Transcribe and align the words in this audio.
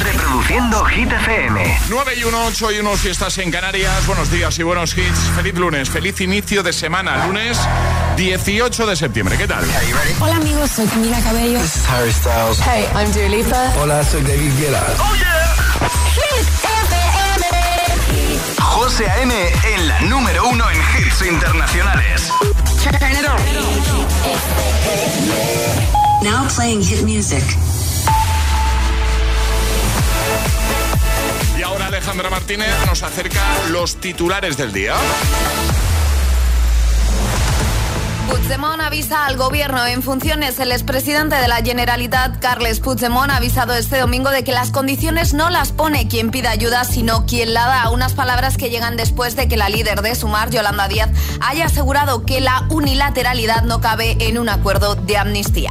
Reproduciendo 0.00 0.84
Hit 0.84 1.12
FM. 1.12 1.78
9 1.88 2.12
y 2.16 2.24
1, 2.24 2.44
8 2.46 2.72
y 2.72 2.78
1 2.80 2.96
si 2.96 3.08
estás 3.08 3.38
en 3.38 3.50
Canarias. 3.50 4.06
Buenos 4.06 4.30
días 4.30 4.58
y 4.58 4.62
buenos 4.62 4.96
hits. 4.96 5.18
Feliz 5.36 5.54
lunes, 5.54 5.90
feliz 5.90 6.20
inicio 6.20 6.62
de 6.62 6.72
semana. 6.72 7.26
Lunes 7.26 7.58
18 8.16 8.86
de 8.86 8.96
septiembre. 8.96 9.36
¿Qué 9.36 9.46
tal? 9.46 9.64
Hola 10.20 10.36
amigos, 10.36 10.70
soy 10.70 10.86
Camila 10.86 11.20
Cabello. 11.20 11.58
This 11.60 11.76
is 11.76 11.88
Harry 11.88 12.12
Styles. 12.12 12.58
Hey, 12.60 12.86
I'm 12.94 13.12
Dua 13.12 13.28
Lipa. 13.28 13.72
Hola, 13.80 14.04
soy 14.04 14.22
David 14.22 14.52
Guetta. 14.58 14.82
Oh 14.98 15.14
yeah. 15.16 15.54
Hit 16.14 16.46
FM. 16.88 18.60
José 18.60 19.08
A.M. 19.10 19.34
en 19.74 19.88
la 19.88 20.00
número 20.02 20.48
uno 20.48 20.64
en 20.70 20.76
hits 20.76 21.22
internacionales. 21.22 22.30
Turn 22.82 23.12
it 23.12 23.26
on. 23.28 23.38
Now 26.24 26.46
playing 26.48 26.82
hit 26.82 27.02
music. 27.04 27.42
Alejandra 32.02 32.30
Martínez 32.30 32.74
nos 32.88 33.04
acerca 33.04 33.40
los 33.70 33.94
titulares 33.94 34.56
del 34.56 34.72
día. 34.72 34.94
Puigdemont 38.28 38.80
avisa 38.80 39.24
al 39.24 39.36
gobierno 39.36 39.86
en 39.86 40.02
funciones. 40.02 40.58
El 40.58 40.72
expresidente 40.72 41.36
de 41.36 41.46
la 41.46 41.62
Generalitat, 41.62 42.40
Carles 42.40 42.80
Puigdemont, 42.80 43.30
ha 43.30 43.36
avisado 43.36 43.74
este 43.74 44.00
domingo 44.00 44.30
de 44.30 44.42
que 44.42 44.50
las 44.50 44.72
condiciones 44.72 45.32
no 45.32 45.48
las 45.48 45.70
pone 45.70 46.08
quien 46.08 46.32
pida 46.32 46.50
ayuda, 46.50 46.82
sino 46.82 47.24
quien 47.24 47.54
la 47.54 47.66
da. 47.66 47.90
Unas 47.90 48.14
palabras 48.14 48.56
que 48.56 48.68
llegan 48.68 48.96
después 48.96 49.36
de 49.36 49.46
que 49.46 49.56
la 49.56 49.68
líder 49.68 50.02
de 50.02 50.16
Sumar, 50.16 50.50
Yolanda 50.50 50.88
Díaz, 50.88 51.10
haya 51.40 51.66
asegurado 51.66 52.26
que 52.26 52.40
la 52.40 52.66
unilateralidad 52.68 53.62
no 53.62 53.80
cabe 53.80 54.16
en 54.18 54.38
un 54.38 54.48
acuerdo 54.48 54.96
de 54.96 55.18
amnistía. 55.18 55.70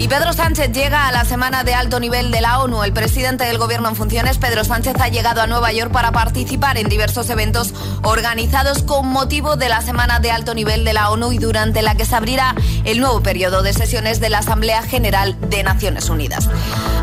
Y 0.00 0.08
Pedro 0.08 0.32
Sánchez 0.32 0.72
llega 0.72 1.08
a 1.08 1.12
la 1.12 1.26
semana 1.26 1.62
de 1.62 1.74
alto 1.74 2.00
nivel 2.00 2.30
de 2.30 2.40
la 2.40 2.60
ONU. 2.60 2.84
El 2.84 2.94
presidente 2.94 3.44
del 3.44 3.58
gobierno 3.58 3.90
en 3.90 3.96
funciones, 3.96 4.38
Pedro 4.38 4.64
Sánchez, 4.64 4.94
ha 4.98 5.08
llegado 5.08 5.42
a 5.42 5.46
Nueva 5.46 5.72
York 5.72 5.92
para 5.92 6.10
participar 6.10 6.78
en 6.78 6.88
diversos 6.88 7.28
eventos 7.28 7.74
organizados 8.02 8.82
con 8.82 9.06
motivo 9.06 9.56
de 9.56 9.68
la 9.68 9.82
semana 9.82 10.18
de 10.18 10.30
alto 10.30 10.54
nivel 10.54 10.84
de 10.84 10.94
la 10.94 11.10
ONU 11.10 11.32
y 11.32 11.38
durante 11.38 11.82
la 11.82 11.96
que 11.96 12.06
se 12.06 12.16
abrirá 12.16 12.54
el 12.84 12.98
nuevo 12.98 13.22
periodo 13.22 13.62
de 13.62 13.74
sesiones 13.74 14.20
de 14.20 14.30
la 14.30 14.38
Asamblea 14.38 14.82
General 14.82 15.36
de 15.50 15.62
Naciones 15.64 16.08
Unidas. 16.08 16.48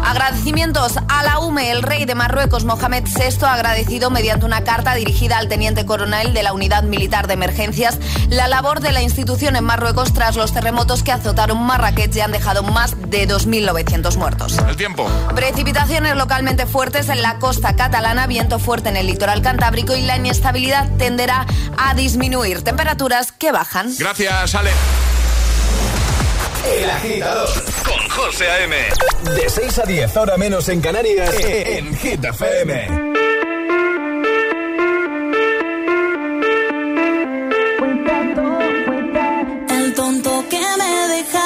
Agradecimientos 0.03 0.97
a 1.07 1.21
la 1.21 1.39
UME, 1.39 1.69
el 1.69 1.83
rey 1.83 2.05
de 2.05 2.15
Marruecos, 2.15 2.63
Mohamed 2.63 3.03
VI, 3.03 3.45
ha 3.45 3.53
agradecido 3.53 4.09
mediante 4.09 4.45
una 4.45 4.63
carta 4.63 4.95
dirigida 4.95 5.37
al 5.37 5.49
teniente 5.49 5.85
coronel 5.85 6.33
de 6.33 6.41
la 6.41 6.53
Unidad 6.53 6.81
Militar 6.81 7.27
de 7.27 7.35
Emergencias 7.35 7.99
la 8.29 8.47
labor 8.47 8.79
de 8.79 8.91
la 8.91 9.01
institución 9.01 9.55
en 9.55 9.65
Marruecos 9.65 10.13
tras 10.13 10.35
los 10.35 10.53
terremotos 10.53 11.03
que 11.03 11.11
azotaron 11.11 11.61
Marrakech 11.61 12.15
y 12.15 12.21
han 12.21 12.31
dejado 12.31 12.63
más 12.63 12.86
de 12.95 13.27
2.900 13.27 14.15
muertos. 14.17 14.57
El 14.67 14.75
tiempo. 14.75 15.09
Precipitaciones 15.35 16.15
localmente 16.15 16.65
fuertes 16.65 17.09
en 17.09 17.21
la 17.21 17.39
costa 17.39 17.75
catalana, 17.75 18.27
viento 18.27 18.59
fuerte 18.59 18.89
en 18.89 18.97
el 18.97 19.07
litoral 19.07 19.41
cantábrico 19.41 19.95
y 19.95 20.01
la 20.01 20.17
inestabilidad 20.17 20.89
tenderá 20.97 21.45
a 21.77 21.93
disminuir. 21.93 22.61
Temperaturas 22.61 23.31
que 23.31 23.51
bajan. 23.51 23.93
Gracias, 23.97 24.55
Ale. 24.55 24.71
El 26.75 26.89
agitador 26.89 27.49
con 27.85 28.09
José 28.09 28.49
A.M. 28.49 28.75
De 29.35 29.49
6 29.49 29.79
a 29.79 29.83
10, 29.83 30.17
ahora 30.17 30.37
menos 30.37 30.67
en 30.67 30.81
Canarias, 30.81 31.33
en 31.39 31.95
Hit 31.97 32.23
FM. 32.25 32.87
El 39.69 39.93
tonto 39.93 40.45
que 40.49 40.59
me 40.59 41.07
dejaste, 41.15 41.36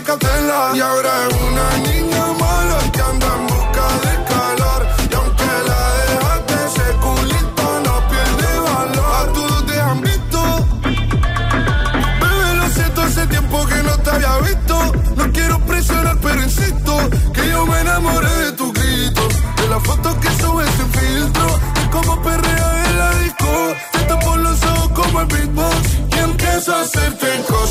Y 0.00 0.80
ahora 0.80 1.10
es 1.28 1.34
una 1.34 1.76
niña 1.78 2.26
mala 2.38 2.78
que 2.92 3.00
anda 3.00 3.26
en 3.34 3.46
busca 3.48 3.86
de 4.06 4.14
calor. 4.30 4.86
Y 5.10 5.14
aunque 5.14 5.44
la 5.66 5.80
dejaste, 6.06 6.54
ese 6.68 6.92
culito 6.98 7.80
no 7.84 8.08
pierde 8.08 8.60
valor. 8.60 9.12
A 9.18 9.32
todos 9.32 9.66
te 9.66 9.80
han 9.80 10.00
visto. 10.00 10.40
Bebé, 12.20 12.54
lo 12.54 12.68
siento, 12.70 13.02
hace 13.02 13.26
tiempo 13.26 13.66
que 13.66 13.82
no 13.82 13.98
te 13.98 14.10
había 14.10 14.38
visto. 14.38 14.92
No 15.16 15.32
quiero 15.32 15.58
presionar, 15.66 16.16
pero 16.22 16.42
insisto 16.44 16.96
que 17.34 17.48
yo 17.48 17.66
me 17.66 17.80
enamoré 17.80 18.30
de 18.44 18.52
tu 18.52 18.72
grito. 18.72 19.28
De 19.56 19.68
la 19.68 19.80
foto 19.80 20.20
que 20.20 20.28
subes 20.40 20.70
sin 20.76 20.92
filtro. 20.92 21.58
De 21.74 21.90
cómo 21.90 22.22
perrea 22.22 22.84
en 22.86 22.98
la 22.98 23.14
disco. 23.16 23.74
Te 23.92 23.98
tapo 24.04 24.36
los 24.36 24.62
ojos 24.62 24.90
como 24.94 25.20
el 25.22 25.26
beatbox. 25.26 25.98
Y 26.12 26.18
empiezo 26.20 26.72
a 26.72 26.82
hacerte 26.82 27.27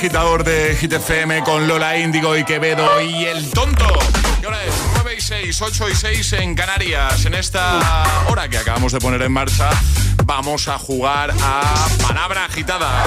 agitador 0.00 0.44
de 0.44 0.74
Hit 0.76 0.94
FM 0.94 1.44
con 1.44 1.68
Lola 1.68 1.98
Índigo 1.98 2.34
y 2.34 2.42
Quevedo 2.42 3.02
y 3.02 3.26
el 3.26 3.50
tonto. 3.50 3.84
¿Qué 4.40 4.46
hora 4.46 4.64
es? 4.64 4.72
9 4.94 5.14
y 5.18 5.20
6, 5.20 5.60
8 5.60 5.88
y 5.90 5.94
6 5.94 6.32
en 6.32 6.54
Canarias. 6.54 7.26
En 7.26 7.34
esta 7.34 8.24
hora 8.26 8.48
que 8.48 8.56
acabamos 8.56 8.92
de 8.92 8.98
poner 8.98 9.20
en 9.20 9.30
marcha, 9.30 9.68
vamos 10.24 10.68
a 10.68 10.78
jugar 10.78 11.34
a 11.42 11.86
Palabra 12.00 12.46
Agitada. 12.46 13.04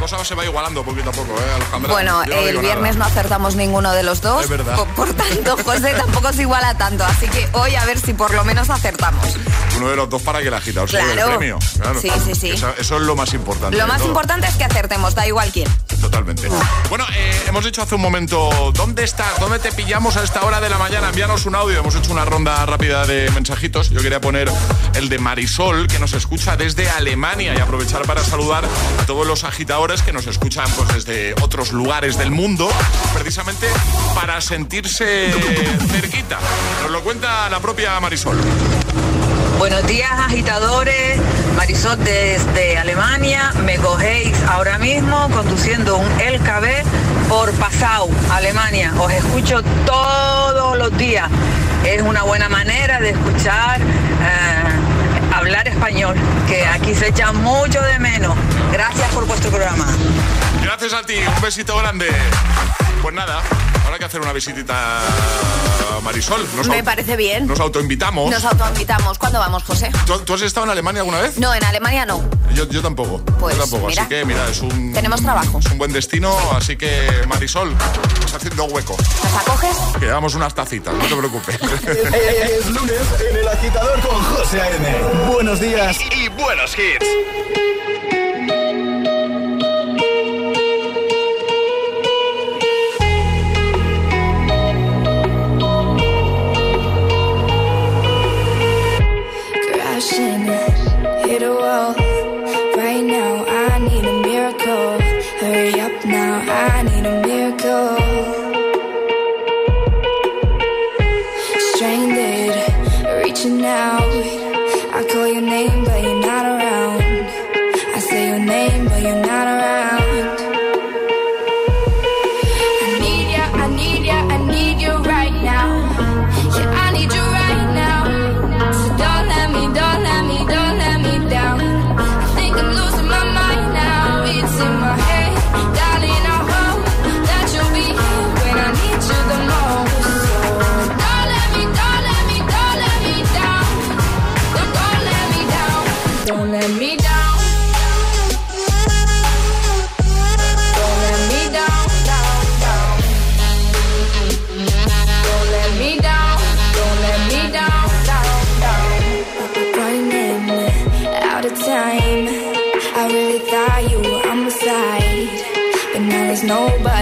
cosa 0.00 0.24
se 0.24 0.34
va 0.34 0.44
igualando 0.44 0.82
poquito 0.84 1.10
a 1.10 1.12
poco, 1.12 1.32
¿eh? 1.38 1.86
Bueno, 1.88 2.24
el 2.24 2.58
viernes 2.58 2.96
no 2.96 3.04
acertamos 3.04 3.54
ninguno 3.54 3.92
de 3.92 4.02
los 4.02 4.20
dos. 4.20 4.42
Es 4.42 4.50
verdad. 4.50 4.76
Por, 4.96 5.14
tanto, 5.14 5.56
José 5.62 5.94
tampoco 5.94 6.32
se 6.32 6.42
iguala 6.42 6.76
tanto. 6.76 7.04
Así 7.04 7.28
que 7.28 7.48
hoy 7.52 7.76
a 7.76 7.84
ver 7.84 8.00
si 8.00 8.14
por 8.14 8.34
lo 8.34 8.44
menos 8.44 8.68
acertamos. 8.68 9.36
Uno 9.76 9.90
de 9.90 9.96
los 9.96 10.10
dos 10.10 10.22
para 10.22 10.40
que 10.40 10.48
el 10.48 10.54
agitador 10.54 10.88
claro. 10.88 11.12
el 11.12 11.36
premio. 11.36 11.58
Claro. 11.80 12.00
Sí, 12.00 12.10
sí, 12.24 12.34
sí. 12.34 12.50
Eso, 12.50 12.74
es 12.78 12.90
lo 12.90 13.14
más 13.14 13.32
importante. 13.32 13.76
Lo 13.76 13.86
más 13.86 14.04
importante 14.04 14.48
es 14.48 14.56
que 14.56 14.64
acertemos, 14.64 15.14
da 15.14 15.26
igual 15.26 15.50
quién. 15.52 15.68
Bueno, 16.88 17.04
eh, 17.14 17.42
hemos 17.48 17.64
dicho 17.64 17.82
hace 17.82 17.94
un 17.94 18.00
momento, 18.00 18.72
¿dónde 18.74 19.04
estás? 19.04 19.38
¿Dónde 19.38 19.58
te 19.58 19.72
pillamos 19.72 20.16
a 20.16 20.24
esta 20.24 20.42
hora 20.44 20.60
de 20.60 20.68
la 20.68 20.78
mañana? 20.78 21.10
Envíanos 21.10 21.44
un 21.46 21.54
audio. 21.54 21.80
Hemos 21.80 21.94
hecho 21.94 22.12
una 22.12 22.24
ronda 22.24 22.64
rápida 22.66 23.06
de 23.06 23.30
mensajitos. 23.32 23.90
Yo 23.90 24.00
quería 24.00 24.20
poner 24.20 24.50
el 24.94 25.08
de 25.08 25.18
Marisol, 25.18 25.86
que 25.86 25.98
nos 25.98 26.14
escucha 26.14 26.56
desde 26.56 26.88
Alemania 26.88 27.54
y 27.54 27.60
aprovechar 27.60 28.06
para 28.06 28.24
saludar 28.24 28.64
a 28.64 29.06
todos 29.06 29.26
los 29.26 29.44
agitadores 29.44 30.02
que 30.02 30.12
nos 30.12 30.26
escuchan 30.26 30.66
pues, 30.76 31.04
desde 31.04 31.34
otros 31.42 31.72
lugares 31.72 32.16
del 32.16 32.30
mundo, 32.30 32.68
precisamente 33.12 33.66
para 34.14 34.40
sentirse 34.40 35.30
cerquita. 35.90 36.38
Nos 36.82 36.90
lo 36.90 37.02
cuenta 37.02 37.48
la 37.50 37.60
propia 37.60 38.00
Marisol. 38.00 38.38
Buenos 39.58 39.86
días 39.86 40.10
agitadores, 40.10 41.20
Marisol 41.56 42.02
desde 42.04 42.78
Alemania, 42.78 43.52
me 43.64 43.76
cogéis 43.76 44.36
ahora 44.48 44.78
mismo 44.78 45.28
conduciendo 45.30 45.96
un 45.98 46.08
LKB 46.18 47.28
por 47.28 47.52
Passau, 47.54 48.10
Alemania. 48.32 48.92
Os 48.98 49.12
escucho 49.12 49.62
todos 49.86 50.76
los 50.78 50.96
días. 50.98 51.28
Es 51.84 52.02
una 52.02 52.22
buena 52.22 52.48
manera 52.48 53.00
de 53.00 53.10
escuchar 53.10 53.80
eh, 53.80 55.34
hablar 55.34 55.68
español, 55.68 56.16
que 56.48 56.64
aquí 56.66 56.94
se 56.94 57.08
echa 57.08 57.32
mucho 57.32 57.80
de 57.82 57.98
menos. 57.98 58.34
Gracias 58.72 59.12
por 59.12 59.26
vuestro 59.26 59.50
programa. 59.50 59.86
Gracias 60.62 60.92
a 60.92 61.02
ti, 61.02 61.16
un 61.18 61.42
besito 61.42 61.76
grande. 61.76 62.06
Pues 63.02 63.14
nada, 63.14 63.42
hay 63.94 64.00
que 64.00 64.06
hacer 64.06 64.20
una 64.20 64.32
visitita 64.32 64.74
a 64.76 66.00
Marisol. 66.02 66.44
Me 66.68 66.82
parece 66.82 67.16
bien. 67.16 67.46
Nos 67.46 67.60
autoinvitamos. 67.60 68.28
Nos 68.28 68.44
autoinvitamos. 68.44 69.18
¿Cuándo 69.18 69.38
vamos, 69.38 69.62
José? 69.62 69.92
¿Tú, 70.24 70.34
has 70.34 70.42
estado 70.42 70.66
en 70.66 70.72
Alemania 70.72 71.02
alguna 71.02 71.20
vez? 71.20 71.38
No, 71.38 71.54
en 71.54 71.62
Alemania 71.62 72.04
no. 72.04 72.20
Yo, 72.54 72.68
yo 72.68 72.82
tampoco. 72.82 73.24
Pues, 73.38 73.56
yo 73.56 73.62
tampoco. 73.62 73.86
Mira, 73.86 74.02
así 74.02 74.08
que, 74.08 74.24
mira, 74.24 74.48
es 74.48 74.60
un. 74.62 74.92
Tenemos 74.92 75.22
trabajo. 75.22 75.60
Es 75.60 75.66
un 75.66 75.78
buen 75.78 75.92
destino, 75.92 76.36
así 76.56 76.76
que, 76.76 77.08
Marisol, 77.28 77.72
estás 78.14 78.34
haciendo 78.34 78.64
hueco. 78.64 78.96
¿Las 79.22 79.34
acoges? 79.36 79.76
Que 80.00 80.06
llevamos 80.06 80.34
unas 80.34 80.52
tacitas, 80.54 80.92
no 80.92 81.04
te 81.04 81.14
preocupes. 81.14 81.54
es 81.62 82.66
lunes 82.70 83.00
en 83.30 83.36
el 83.36 83.48
agitador 83.48 84.00
con 84.00 84.22
José 84.24 84.60
A.M. 84.60 85.32
Buenos 85.32 85.60
días 85.60 85.98
y 86.16 86.28
buenos 86.30 86.76
hits. 86.76 88.13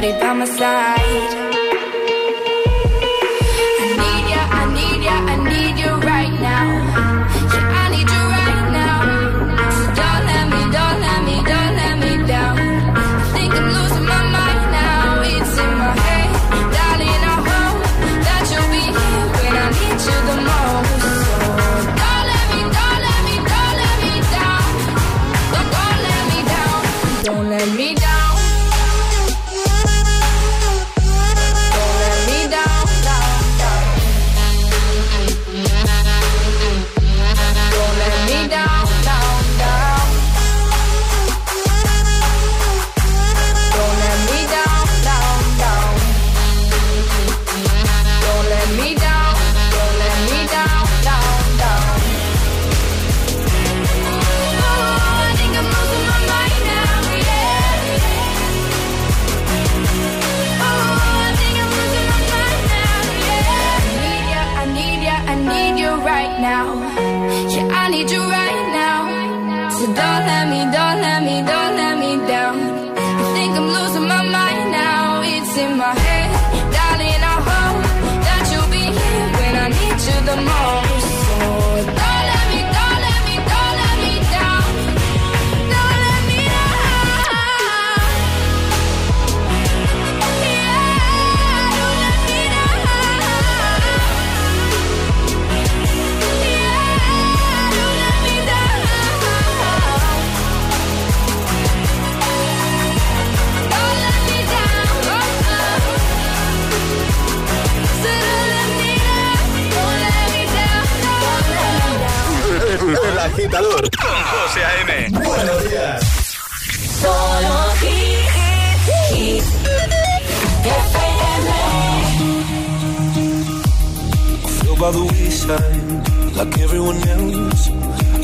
body 0.02 0.18
by 0.18 0.32
my 0.32 0.44
side. 0.44 1.01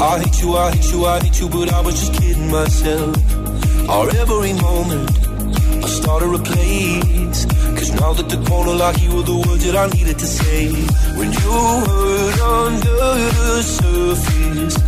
I 0.01 0.21
hate 0.21 0.41
you, 0.43 0.57
I 0.57 0.71
hate 0.71 0.93
you, 0.93 1.05
I 1.07 1.21
hate 1.21 1.41
you, 1.41 1.49
but 1.49 1.73
I 1.73 1.81
was 1.81 1.95
just 2.01 2.15
kidding 2.15 2.51
myself. 2.51 3.17
Our 3.89 4.09
every 4.17 4.53
moment, 4.53 5.11
I 5.85 5.89
started 5.89 6.35
a 6.35 6.39
place. 6.39 7.45
Cause 7.77 7.93
now 8.01 8.13
that 8.13 8.29
the 8.29 8.43
corner 8.49 8.75
lock, 8.75 9.01
you 9.03 9.15
were 9.15 9.23
the 9.23 9.37
words 9.37 9.65
that 9.67 9.77
I 9.77 9.87
needed 9.89 10.19
to 10.19 10.27
say. 10.27 10.71
When 11.19 11.33
you 11.33 11.51
hurt 11.87 12.41
under 12.41 12.97
the 13.39 13.63
surface, 13.63 14.88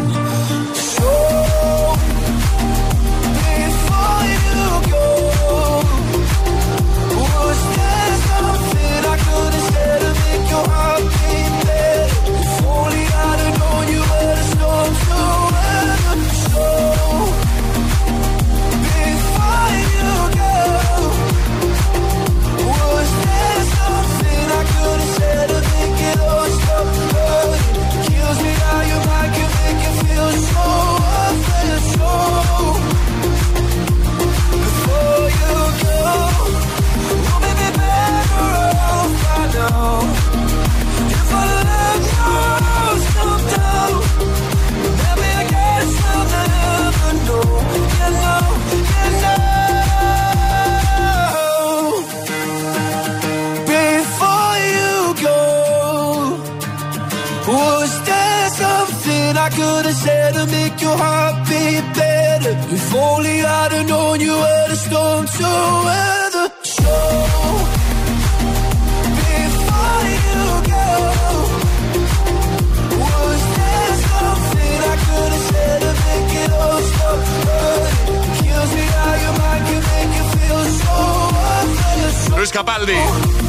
Luis 82.35 82.51
Capaldi. 82.51 82.93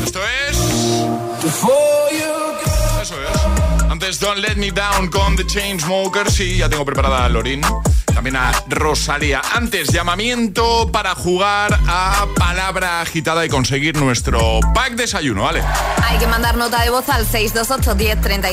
Esto 0.04 0.20
es. 0.48 0.58
Eso 3.00 3.14
es. 3.22 3.90
Antes 3.90 4.20
Don't 4.20 4.38
Let 4.38 4.56
Me 4.56 4.70
Down 4.70 5.08
con 5.08 5.34
The 5.34 5.46
Chainsmokers. 5.46 6.34
Sí, 6.34 6.58
ya 6.58 6.68
tengo 6.68 6.84
preparada 6.84 7.24
a 7.24 7.28
Lorin 7.30 7.62
también 8.22 8.36
a 8.36 8.52
Rosalía. 8.68 9.42
Antes, 9.52 9.88
llamamiento 9.88 10.92
para 10.92 11.16
jugar 11.16 11.76
a 11.88 12.24
palabra 12.36 13.00
agitada 13.00 13.44
y 13.44 13.48
conseguir 13.48 13.96
nuestro 13.96 14.60
pack 14.72 14.92
desayuno, 14.92 15.42
¿vale? 15.42 15.60
Hay 16.08 16.18
que 16.18 16.28
mandar 16.28 16.56
nota 16.56 16.84
de 16.84 16.90
voz 16.90 17.08
al 17.08 17.26
628 17.26 17.96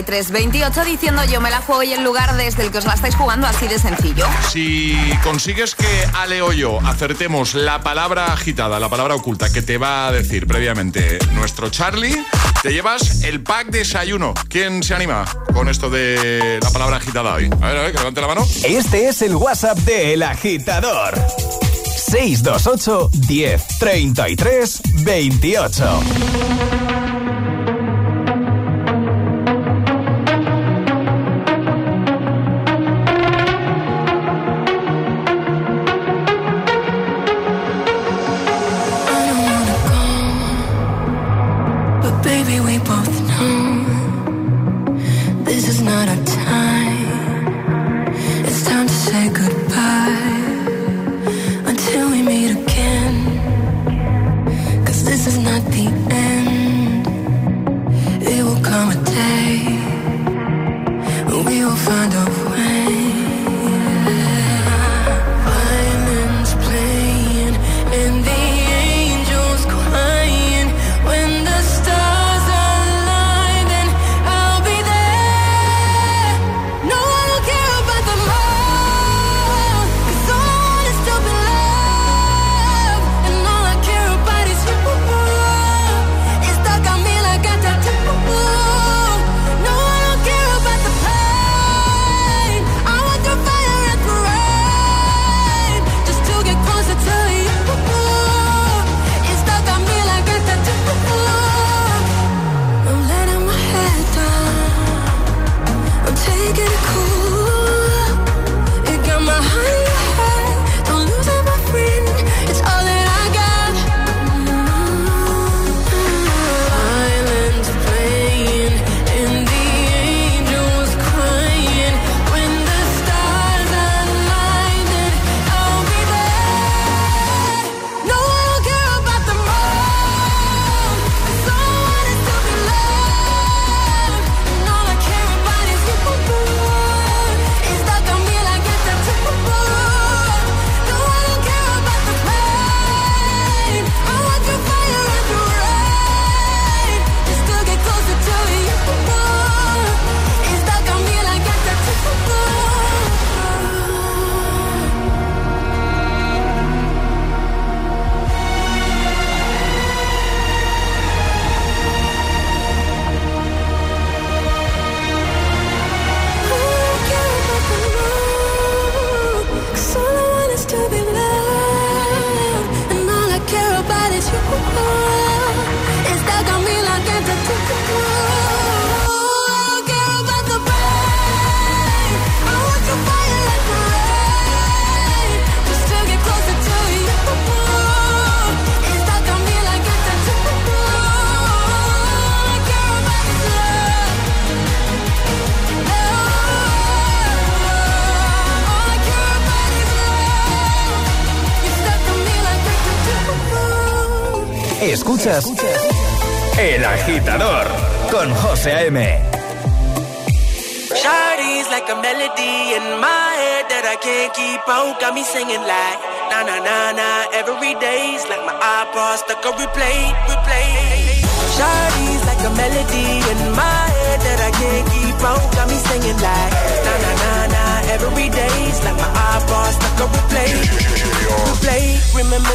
10 0.01 0.31
28 0.31 0.85
diciendo 0.85 1.23
yo 1.25 1.39
me 1.39 1.51
la 1.51 1.61
juego 1.61 1.83
y 1.83 1.93
el 1.93 2.03
lugar 2.03 2.35
desde 2.35 2.63
el 2.63 2.71
que 2.71 2.79
os 2.79 2.85
la 2.85 2.95
estáis 2.95 3.15
jugando, 3.15 3.45
así 3.45 3.67
de 3.67 3.77
sencillo. 3.77 4.25
Si 4.49 4.97
consigues 5.23 5.75
que 5.75 5.85
Ale 6.15 6.41
o 6.41 6.51
yo 6.51 6.79
acertemos 6.83 7.53
la 7.53 7.81
palabra 7.81 8.33
agitada, 8.33 8.79
la 8.79 8.89
palabra 8.89 9.13
oculta 9.13 9.51
que 9.51 9.61
te 9.61 9.77
va 9.77 10.07
a 10.07 10.11
decir 10.11 10.47
previamente 10.47 11.19
nuestro 11.33 11.69
Charlie, 11.69 12.25
te 12.63 12.71
llevas 12.71 13.23
el 13.23 13.43
pack 13.43 13.67
desayuno. 13.67 14.33
¿Quién 14.47 14.81
se 14.81 14.95
anima 14.95 15.25
con 15.53 15.69
esto 15.69 15.91
de 15.91 16.57
la 16.59 16.71
palabra 16.71 16.97
agitada 16.97 17.35
hoy? 17.35 17.51
A 17.61 17.67
ver, 17.67 17.77
a 17.77 17.81
ver, 17.83 17.91
que 17.91 17.99
levante 17.99 18.21
la 18.21 18.27
mano. 18.27 18.47
Este 18.63 19.09
es 19.09 19.21
el 19.21 19.35
WhatsApp 19.35 19.58
de 19.61 20.13
El 20.13 20.23
Agitador. 20.23 21.15
628 21.97 23.09
10 23.27 23.67
33 23.79 24.81
28. 25.03 26.88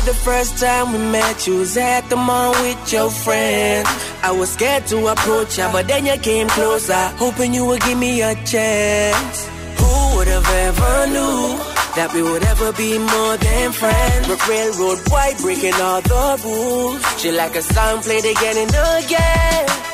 The 0.04 0.14
first 0.14 0.58
time 0.58 0.92
we 0.92 0.98
met? 0.98 1.46
You 1.46 1.58
was 1.58 1.76
at 1.76 2.02
the 2.10 2.16
mall 2.16 2.52
with 2.52 2.92
your 2.92 3.10
friends. 3.10 3.88
I 4.22 4.30
was 4.32 4.50
scared 4.50 4.86
to 4.88 5.06
approach 5.08 5.58
ya, 5.58 5.72
but 5.72 5.86
then 5.86 6.06
you 6.06 6.16
came 6.18 6.48
closer, 6.48 7.04
hoping 7.16 7.54
you 7.54 7.64
would 7.66 7.82
give 7.82 7.98
me 7.98 8.22
a 8.22 8.34
chance. 8.44 9.48
Who 9.80 10.16
would 10.16 10.28
have 10.28 10.48
ever 10.48 11.06
knew? 11.12 11.74
that 11.94 12.12
we 12.12 12.22
would 12.22 12.42
ever 12.42 12.72
be 12.72 12.98
more 12.98 13.36
than 13.36 13.70
friends. 13.70 14.26
We're 14.28 14.42
railroad 14.48 14.98
white, 15.10 15.38
breaking 15.38 15.74
all 15.74 16.00
the 16.02 16.40
rules. 16.44 17.20
She 17.20 17.30
like 17.30 17.54
a 17.54 17.62
song 17.62 18.02
played 18.02 18.24
again 18.24 18.56
and 18.58 18.74
again. 18.98 19.93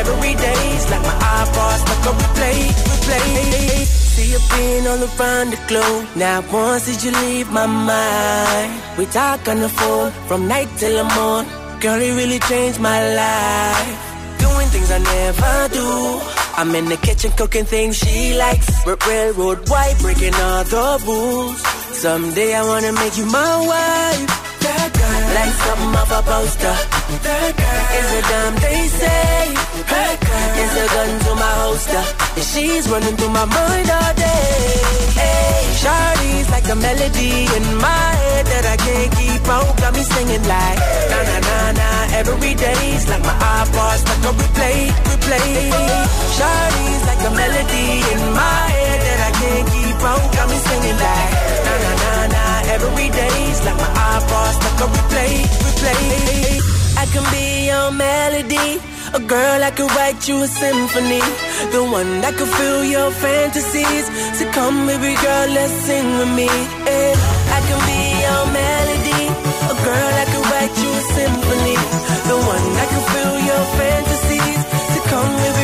every 0.00 0.34
day's 0.34 0.84
like 0.90 1.02
my 1.02 1.16
iPod 1.38 1.76
stuck 1.82 2.06
on 2.08 2.14
replay, 2.22 2.60
replay. 2.88 3.84
See 4.14 4.32
you 4.32 4.40
being 4.52 4.86
all 4.86 5.02
around 5.08 5.50
the 5.52 5.60
globe. 5.68 6.06
Now 6.16 6.44
once 6.52 6.86
did 6.86 7.02
you 7.04 7.12
leave 7.22 7.50
my 7.50 7.66
mind? 7.66 8.72
We 8.98 9.06
talk 9.06 9.48
on 9.48 9.60
the 9.60 9.68
phone 9.68 10.10
from 10.28 10.48
night 10.48 10.68
till 10.76 10.96
the 11.00 11.06
morning. 11.14 11.50
Girl, 11.80 12.00
it 12.00 12.12
really 12.20 12.38
changed 12.40 12.80
my 12.80 13.00
life. 13.14 13.98
Doing 14.38 14.68
things 14.68 14.90
I 14.90 14.98
never 14.98 15.74
do. 15.74 15.88
I'm 16.58 16.74
in 16.74 16.86
the 16.86 16.96
kitchen 16.98 17.32
cooking 17.38 17.64
things 17.64 17.96
she 17.96 18.34
likes. 18.36 18.68
Railroad 18.86 19.68
white, 19.68 19.96
breaking 20.00 20.34
all 20.34 20.64
the 20.64 21.02
rules. 21.06 21.58
Someday 21.96 22.54
I 22.54 22.62
wanna 22.62 22.92
make 22.92 23.16
you 23.16 23.26
my 23.26 23.56
wife. 23.72 24.49
That 24.64 24.88
girl, 24.92 25.22
like 25.36 25.54
something 25.64 25.94
off 26.00 26.12
a 26.12 26.20
poster. 26.22 26.76
That 27.24 27.52
girl 27.60 27.84
is 27.98 28.08
a 28.18 28.22
damn 28.30 28.54
they 28.64 28.82
say. 28.88 29.54
That 29.90 30.16
girl 30.20 30.50
is 30.64 30.72
a 30.82 30.86
gun 30.94 31.10
to 31.24 31.32
my 31.34 31.52
holster. 31.64 32.02
And 32.36 32.44
she's 32.44 32.88
running 32.88 33.16
through 33.16 33.34
my 33.34 33.46
mind 33.46 33.88
all 33.90 34.12
day. 34.14 34.52
Hey, 35.16 35.64
Shawty's 35.80 36.48
like 36.50 36.68
a 36.68 36.76
melody 36.76 37.48
in 37.56 37.64
my 37.80 38.08
head 38.22 38.44
that 38.52 38.64
I 38.74 38.76
can't 38.76 39.10
keep 39.16 39.44
out. 39.48 39.70
Got 39.80 39.92
me 39.94 40.02
singing 40.04 40.44
like 40.44 40.78
na 41.10 41.18
na 41.28 41.36
na 41.48 41.56
na 41.80 41.88
every 42.20 42.54
day's 42.54 43.08
like 43.08 43.24
my 43.24 43.36
iPod 43.64 43.96
stuck 44.02 44.24
on 44.28 44.34
replay, 44.40 44.92
replay. 45.08 45.72
Shawty's 46.36 47.02
like 47.08 47.22
a 47.24 47.32
melody 47.32 47.88
in 48.12 48.20
my 48.36 48.62
head 48.76 48.98
that 49.06 49.20
I 49.28 49.30
can't 49.40 49.66
keep 49.72 50.00
out. 50.04 50.24
Got 50.36 50.46
me 50.52 50.58
singing 50.68 50.98
like 51.00 51.32
na 51.66 51.74
na 51.84 51.92
na 52.02 52.12
na 52.34 52.49
every 52.74 53.08
day's 53.10 53.58
like 53.66 53.78
my 53.82 53.90
iPod 54.14 54.50
stuck 54.58 54.80
on 54.84 54.90
replay, 54.96 55.34
replay. 55.64 56.70
I 57.02 57.04
can 57.12 57.24
be 57.34 57.46
your 57.70 57.90
melody. 57.92 58.70
A 59.12 59.20
girl 59.34 59.58
I 59.68 59.70
could 59.76 59.90
write 59.96 60.20
you 60.28 60.36
a 60.46 60.46
symphony. 60.46 61.22
The 61.74 61.82
one 61.98 62.20
that 62.22 62.34
could 62.38 62.52
fill 62.58 62.84
your 62.84 63.10
fantasies. 63.10 64.06
So 64.38 64.44
come, 64.56 64.86
baby 64.86 65.14
girl, 65.24 65.46
let's 65.56 65.74
sing 65.86 66.08
with 66.18 66.32
me. 66.38 66.50
Yeah. 66.86 67.14
I 67.56 67.60
can 67.68 67.80
be 67.90 68.00
your 68.26 68.44
melody. 68.60 69.22
A 69.72 69.76
girl 69.88 70.12
I 70.22 70.26
could 70.30 70.46
write 70.50 70.74
you 70.82 70.90
a 71.00 71.04
symphony. 71.18 71.76
The 72.30 72.38
one 72.54 72.66
that 72.76 72.88
could 72.92 73.06
fill 73.14 73.36
your 73.50 73.64
fantasies. 73.78 74.60
So 74.92 74.98
come, 75.10 75.32
baby 75.42 75.59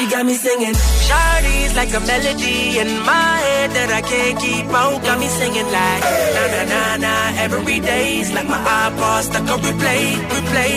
she 0.00 0.10
got 0.10 0.24
me 0.24 0.34
singing. 0.34 0.74
Shawty's 1.06 1.74
like 1.76 1.92
a 1.92 2.00
melody 2.00 2.78
in 2.78 2.90
my 3.04 3.36
head 3.44 3.70
that 3.76 3.90
I 3.92 4.00
can't 4.00 4.38
keep 4.40 4.66
out. 4.72 5.02
Got 5.04 5.18
me 5.18 5.28
singing 5.28 5.68
like 5.76 6.02
na 6.36 6.42
na 6.54 6.62
na 6.72 6.82
na 7.04 7.14
every 7.44 7.80
day's 7.80 8.32
like 8.32 8.48
my 8.48 8.60
iPod 8.84 9.22
stuck 9.28 9.48
on 9.52 9.60
replay, 9.60 10.16
replay. 10.32 10.72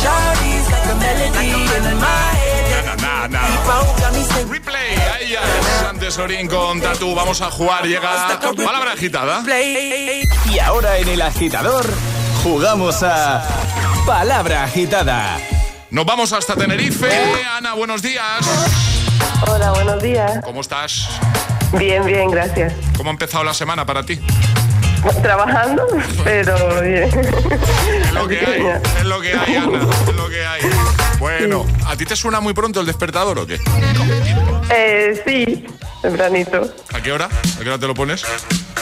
Shawty's 0.00 0.66
like 0.72 0.86
a 0.92 0.96
melody 1.04 1.48
in 1.76 1.84
my 2.06 2.28
head. 2.40 3.00
Na, 3.00 3.26
na. 3.26 3.40
Replay, 4.48 4.96
ahí 5.14 5.30
ya 5.32 5.40
es 5.40 5.82
antes 5.88 6.18
Orín 6.18 6.48
con 6.48 6.80
Tatu. 6.80 7.14
Vamos 7.14 7.40
a 7.42 7.50
jugar, 7.50 7.84
llega 7.86 8.40
palabra 8.56 8.92
agitada. 8.92 9.42
Play. 9.44 10.24
Y 10.50 10.58
ahora 10.58 10.98
en 10.98 11.08
El 11.08 11.22
Agitador 11.22 11.86
jugamos 12.42 13.02
a 13.02 13.42
Palabra 14.06 14.64
Agitada. 14.64 15.38
Nos 15.90 16.06
vamos 16.06 16.32
hasta 16.32 16.54
Tenerife. 16.54 17.08
Ana, 17.56 17.74
buenos 17.74 18.00
días. 18.00 18.46
Hola, 19.48 19.72
buenos 19.72 20.00
días. 20.00 20.38
¿Cómo 20.44 20.60
estás? 20.60 21.08
Bien, 21.72 22.04
bien, 22.04 22.30
gracias. 22.30 22.72
¿Cómo 22.96 23.10
ha 23.10 23.12
empezado 23.12 23.42
la 23.42 23.54
semana 23.54 23.84
para 23.84 24.04
ti? 24.04 24.20
Trabajando, 25.20 25.86
pero 26.22 26.80
bien. 26.80 27.10
Es 28.04 28.12
lo 28.12 28.28
que 28.28 28.38
hay, 28.38 28.66
es 29.00 29.04
lo 29.04 29.20
que 29.20 29.32
hay, 29.32 29.56
Ana, 29.56 29.80
es 30.08 30.14
lo 30.14 30.28
que 30.28 30.46
hay. 30.46 30.60
Bueno, 31.20 31.66
¿a 31.86 31.96
ti 31.96 32.04
te 32.06 32.16
suena 32.16 32.40
muy 32.40 32.54
pronto 32.54 32.80
el 32.80 32.86
despertador 32.86 33.38
o 33.40 33.46
qué? 33.46 33.60
Eh, 34.70 35.22
sí, 35.26 35.66
tempranito. 36.00 36.74
¿A 36.94 37.00
qué 37.02 37.12
hora? 37.12 37.26
¿A 37.26 37.62
qué 37.62 37.68
hora 37.68 37.78
te 37.78 37.86
lo 37.86 37.94
pones? 37.94 38.24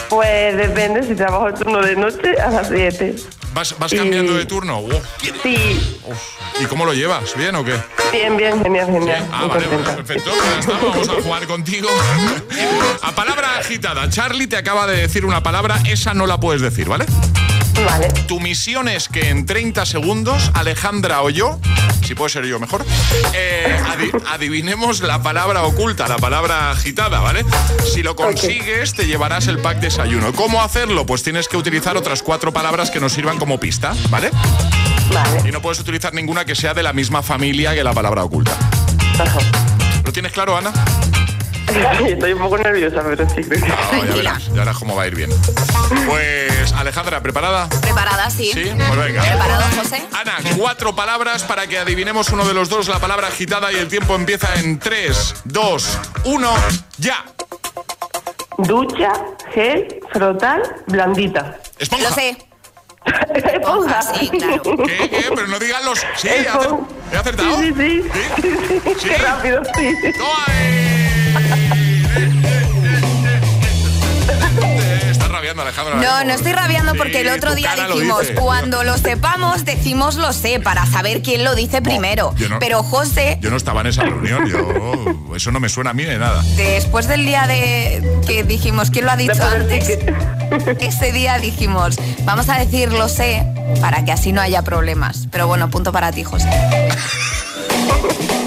Pues 0.08 0.56
depende, 0.56 1.02
si 1.02 1.14
trabajo 1.16 1.48
el 1.48 1.54
turno 1.54 1.80
de 1.82 1.96
noche 1.96 2.40
a 2.40 2.48
las 2.50 2.68
7. 2.68 3.16
¿Vas, 3.52 3.76
vas 3.78 3.92
Y- 3.92 3.96
cambiando 3.96 4.34
de 4.34 4.46
turno? 4.46 4.78
Uf, 4.80 4.94
Sí, 5.42 5.98
uf. 6.06 6.16
¿Y 6.60 6.66
cómo 6.66 6.84
lo 6.84 6.92
llevas? 6.94 7.34
¿Bien 7.36 7.54
o 7.56 7.64
qué? 7.64 7.74
bien, 8.12 8.36
bien, 8.36 8.62
genial, 8.62 8.86
genial. 8.86 9.26
Ah, 9.32 9.40
Muy 9.40 9.48
vale, 9.48 9.66
contenta. 9.66 9.96
perfecto. 9.96 10.30
Ya 10.30 10.58
está, 10.60 10.72
vamos 10.80 11.08
a 11.08 11.22
jugar 11.22 11.46
contigo. 11.46 11.88
A 13.02 13.12
palabra 13.12 13.58
agitada. 13.58 14.08
Charlie 14.10 14.46
te 14.46 14.56
acaba 14.56 14.86
de 14.86 14.96
decir 14.96 15.24
una 15.26 15.42
palabra, 15.42 15.80
esa 15.88 16.14
no 16.14 16.26
la 16.26 16.38
puedes 16.38 16.62
decir, 16.62 16.88
¿vale? 16.88 17.04
Vale, 17.86 18.08
Tu 18.26 18.40
misión 18.40 18.88
es 18.88 19.08
que 19.08 19.28
en 19.30 19.46
30 19.46 19.86
segundos, 19.86 20.50
Alejandra 20.54 21.22
o 21.22 21.30
yo, 21.30 21.58
si 22.04 22.14
puede 22.14 22.30
ser 22.30 22.44
yo 22.46 22.58
mejor, 22.58 22.84
eh, 23.34 23.78
adi- 23.86 24.22
adivinemos 24.30 25.00
la 25.00 25.22
palabra 25.22 25.62
oculta, 25.62 26.06
la 26.08 26.16
palabra 26.16 26.70
agitada, 26.70 27.20
¿vale? 27.20 27.44
Si 27.92 28.02
lo 28.02 28.14
consigues, 28.16 28.94
te 28.94 29.06
llevarás 29.06 29.46
el 29.46 29.58
pack 29.58 29.78
desayuno. 29.80 30.32
¿Cómo 30.32 30.62
hacerlo? 30.62 31.06
Pues 31.06 31.22
tienes 31.22 31.48
que 31.48 31.56
utilizar 31.56 31.96
otras 31.96 32.22
cuatro 32.22 32.52
palabras 32.52 32.90
que 32.90 33.00
nos 33.00 33.12
sirvan 33.12 33.38
como 33.38 33.58
pista, 33.58 33.94
¿vale? 34.10 34.30
vale. 35.12 35.48
Y 35.48 35.52
no 35.52 35.62
puedes 35.62 35.78
utilizar 35.80 36.12
ninguna 36.14 36.44
que 36.44 36.54
sea 36.54 36.74
de 36.74 36.82
la 36.82 36.92
misma 36.92 37.22
familia 37.22 37.74
que 37.74 37.82
la 37.84 37.92
palabra 37.92 38.24
oculta. 38.24 38.52
Ajá. 39.18 39.38
¿Lo 40.04 40.12
tienes 40.12 40.32
claro, 40.32 40.56
Ana? 40.56 40.72
Estoy 42.06 42.32
un 42.32 42.38
poco 42.40 42.58
nerviosa, 42.58 43.02
pero 43.02 43.28
sí 43.28 43.42
creo 43.44 43.60
que 43.62 43.68
No, 43.68 44.04
ya 44.04 44.14
verás, 44.14 44.46
ya 44.46 44.52
verás 44.54 44.78
cómo 44.78 44.94
va 44.96 45.02
a 45.02 45.06
ir 45.06 45.14
bien. 45.14 45.30
Pues, 46.06 46.72
Alejandra, 46.72 47.20
¿preparada? 47.20 47.68
¿Preparada? 47.80 48.30
Sí. 48.30 48.50
Sí, 48.52 48.70
pues 48.76 48.96
venga. 48.96 49.22
¿Preparado, 49.22 49.64
José? 49.76 50.02
Ana, 50.12 50.36
cuatro 50.56 50.94
palabras 50.94 51.42
para 51.44 51.66
que 51.66 51.78
adivinemos 51.78 52.30
uno 52.30 52.44
de 52.46 52.54
los 52.54 52.68
dos 52.68 52.88
la 52.88 52.98
palabra 52.98 53.28
agitada 53.28 53.72
y 53.72 53.76
el 53.76 53.88
tiempo 53.88 54.14
empieza 54.14 54.48
en 54.56 54.78
3, 54.78 55.34
2, 55.44 55.98
1, 56.24 56.54
ya. 56.98 57.24
Ducha, 58.58 59.12
gel, 59.54 60.00
frotar, 60.12 60.62
blandita. 60.86 61.58
Esponja. 61.78 62.08
Lo 62.08 62.14
sé. 62.14 62.36
Esponja. 63.34 64.02
Sí, 64.02 64.28
claro. 64.30 64.62
¿Qué, 64.84 65.08
qué? 65.08 65.24
Pero 65.34 65.46
no 65.46 65.58
digan 65.58 65.84
los... 65.84 66.00
Sí, 66.16 66.28
he 66.28 66.40
Esponja. 66.40 66.68
acer- 66.68 66.86
¿he 67.12 67.16
acertado? 67.16 67.58
Sí, 67.58 67.72
sí, 67.76 68.02
sí. 68.02 68.10
¿Sí? 68.42 68.92
¿Sí? 68.98 69.08
Qué 69.08 69.18
rápido, 69.18 69.62
sí. 69.76 69.94
¡Toma 70.18 70.44
Alejandra. 75.62 75.96
No, 75.96 76.24
no 76.24 76.32
estoy 76.32 76.52
rabiando 76.52 76.92
Sí, 76.92 76.98
porque 76.98 77.20
el 77.20 77.28
otro 77.28 77.54
día 77.54 77.74
lo 77.76 77.94
dijimos, 77.94 78.26
cuando 78.38 78.84
lo 78.84 78.96
sepamos, 78.98 79.64
decimos 79.64 80.16
lo 80.16 80.32
sé, 80.32 80.60
para 80.60 80.86
saber 80.86 81.22
quién 81.22 81.44
lo 81.44 81.54
dice 81.54 81.82
primero. 81.82 82.34
no. 82.48 82.58
Pero 82.58 82.82
José, 82.82 83.38
Yo 83.40 83.50
no 83.50 83.56
estaba 83.56 83.80
en 83.82 83.88
esa 83.88 84.02
reunión, 84.02 84.46
yo... 84.46 85.34
Eso 85.34 85.52
no 85.52 85.60
me 85.60 85.68
suena 85.68 85.90
a 85.90 85.94
mí 85.94 86.04
de 86.04 86.18
nada. 86.18 86.42
después 86.56 87.06
del 87.06 87.24
día 87.24 87.46
de 87.46 88.20
que 88.26 88.42
dijimos 88.44 88.90
quién 88.90 89.04
lo 89.04 89.12
ha 89.12 89.16
dicho 89.16 89.42
antes, 89.44 89.98
ese 90.80 91.12
día 91.12 91.38
dijimos, 91.38 91.96
vamos 92.24 92.48
a 92.48 92.58
decir 92.58 92.92
lo 92.92 93.08
sé 93.08 93.46
para 93.80 94.04
que 94.04 94.12
así 94.12 94.32
no 94.32 94.40
haya 94.40 94.62
problemas. 94.62 95.28
Pero 95.30 95.46
bueno, 95.46 95.70
punto 95.70 95.92
para 95.92 96.10
ti, 96.12 96.24
José. 96.24 96.48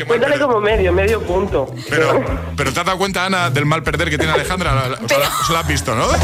Qué 0.00 0.04
mal 0.06 0.08
Cuéntale 0.08 0.32
perder. 0.32 0.46
como 0.48 0.60
medio, 0.60 0.92
medio 0.94 1.20
punto. 1.22 1.66
Pero, 1.90 2.24
pero 2.56 2.72
te 2.72 2.80
has 2.80 2.86
dado 2.86 2.96
cuenta, 2.96 3.26
Ana, 3.26 3.50
del 3.50 3.66
mal 3.66 3.82
perder 3.82 4.08
que 4.08 4.16
tiene 4.16 4.32
Alejandra. 4.32 4.72
Pero- 5.06 5.20
se 5.46 5.52
lo 5.52 5.58
has 5.58 5.66
visto, 5.66 5.94
¿no? 5.94 6.04
Se 6.08 6.16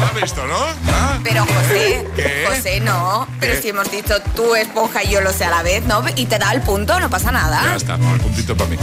lo 0.00 0.06
has 0.06 0.20
visto, 0.20 0.46
¿no? 0.48 0.56
Ah. 0.92 1.18
Pero 1.22 1.42
José, 1.42 2.08
¿Qué? 2.16 2.44
José, 2.48 2.80
no. 2.80 3.28
Pero 3.38 3.54
¿Qué? 3.54 3.62
si 3.62 3.68
hemos 3.68 3.88
dicho 3.90 4.14
tú 4.34 4.54
esponja 4.56 5.04
y 5.04 5.10
yo 5.10 5.20
lo 5.20 5.32
sé 5.32 5.44
a 5.44 5.50
la 5.50 5.62
vez, 5.62 5.84
¿no? 5.84 6.02
Y 6.16 6.26
te 6.26 6.38
da 6.38 6.50
el 6.52 6.62
punto, 6.62 6.98
no 6.98 7.08
pasa 7.08 7.26
Ya 7.26 7.32
nada. 7.32 7.76
está, 7.76 7.96
no, 7.98 8.12
el 8.14 8.20
puntito 8.20 8.56
para 8.56 8.70
mí. 8.70 8.76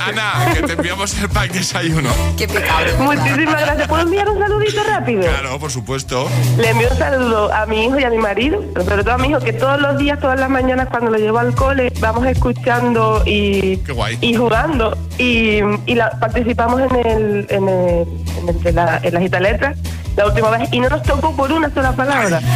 Ana, 0.00 0.52
que 0.52 0.62
te 0.62 0.72
enviamos 0.74 1.16
el 1.18 1.28
pack 1.30 1.52
de 1.52 1.58
desayuno. 1.60 2.10
Qué 2.36 2.46
pecado. 2.46 2.84
Muchísimas 2.98 3.60
gracias. 3.62 3.88
¿Puedo 3.88 4.02
enviar 4.02 4.28
un 4.28 4.38
saludito 4.38 4.82
rápido? 4.84 5.22
Claro, 5.22 5.58
por 5.58 5.70
supuesto. 5.70 6.28
Le 6.58 6.68
envío 6.70 6.88
un 6.90 6.98
saludo 6.98 7.54
a 7.54 7.64
mi 7.64 7.86
hijo 7.86 7.98
y 7.98 8.04
a 8.04 8.10
mi 8.10 8.18
marido, 8.18 8.62
pero 8.74 8.84
sobre 8.84 9.02
todo 9.04 9.14
a 9.14 9.18
mi 9.18 9.28
hijo, 9.28 9.40
que 9.40 9.52
todos 9.54 9.80
los 9.80 9.96
días, 9.98 10.18
todas 10.20 10.38
las 10.38 10.50
mañanas 10.50 10.88
cuando 10.90 11.10
lo 11.10 11.16
llevo 11.18 11.38
al 11.38 11.54
cole, 11.54 11.92
vamos 12.00 12.26
escuchando 12.26 13.22
y, 13.24 13.78
Qué 13.78 13.92
guay. 13.94 14.18
y 14.20 14.34
jugando. 14.34 14.96
Y, 15.18 15.60
y 15.86 15.94
la- 15.94 16.10
participamos 16.18 16.80
en 16.82 16.96
el, 17.06 17.46
en 17.50 17.68
el, 17.68 18.06
en 18.38 18.48
el 18.48 18.62
de 18.62 18.72
la, 18.72 19.00
en 19.02 19.14
la 19.14 19.20
gita 19.20 19.40
letra 19.40 19.74
la 20.16 20.26
última 20.26 20.48
vez 20.50 20.68
y 20.72 20.78
no 20.80 20.88
nos 20.88 21.02
tocó 21.02 21.34
por 21.34 21.50
una 21.50 21.72
sola 21.72 21.92
palabra. 21.92 22.40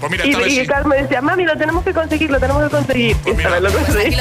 Pues 0.00 0.12
mira, 0.12 0.24
y, 0.26 0.32
vez 0.32 0.46
y 0.46 0.60
sí. 0.60 0.66
Carmen 0.68 1.02
decía, 1.02 1.20
mami, 1.20 1.44
lo 1.44 1.56
tenemos 1.58 1.82
que 1.82 1.92
conseguir, 1.92 2.30
lo 2.30 2.38
tenemos 2.38 2.62
que 2.62 2.70
conseguir. 2.70 3.16
Pues 3.16 3.36
mira, 3.36 3.58
lo 3.58 3.68
pues 3.68 3.84
conseguí. 3.84 4.16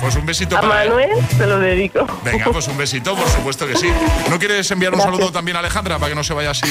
Pues 0.00 0.16
un 0.16 0.26
besito 0.26 0.58
a 0.58 0.60
para 0.60 0.82
él. 0.82 0.88
Manuel 0.90 1.10
se 1.38 1.46
lo 1.46 1.60
dedico. 1.60 2.04
Venga, 2.24 2.46
pues 2.52 2.66
un 2.66 2.76
besito, 2.76 3.14
por 3.14 3.28
supuesto 3.28 3.64
que 3.68 3.76
sí. 3.76 3.88
¿No 4.28 4.40
quieres 4.40 4.68
enviar 4.72 4.92
un 4.92 4.98
Gracias. 4.98 5.14
saludo 5.16 5.32
también 5.32 5.56
a 5.56 5.60
Alejandra 5.60 5.98
para 6.00 6.08
que 6.08 6.16
no 6.16 6.24
se 6.24 6.34
vaya 6.34 6.50
así? 6.50 6.66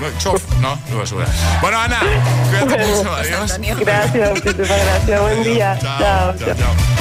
No, 0.00 0.18
chof, 0.18 0.42
no, 0.62 0.78
no 0.90 0.98
basura. 0.98 1.26
Bueno, 1.60 1.78
Ana, 1.78 2.00
cuídate 2.48 2.86
mucho, 2.86 3.12
adiós. 3.14 3.58
Gracias, 3.80 4.30
muchísimas 4.30 4.68
gracias. 4.68 5.20
Buen 5.20 5.42
día. 5.44 5.78
Chao, 5.78 5.98
Chao, 5.98 6.34
chao, 6.38 6.54
chao. 6.56 6.97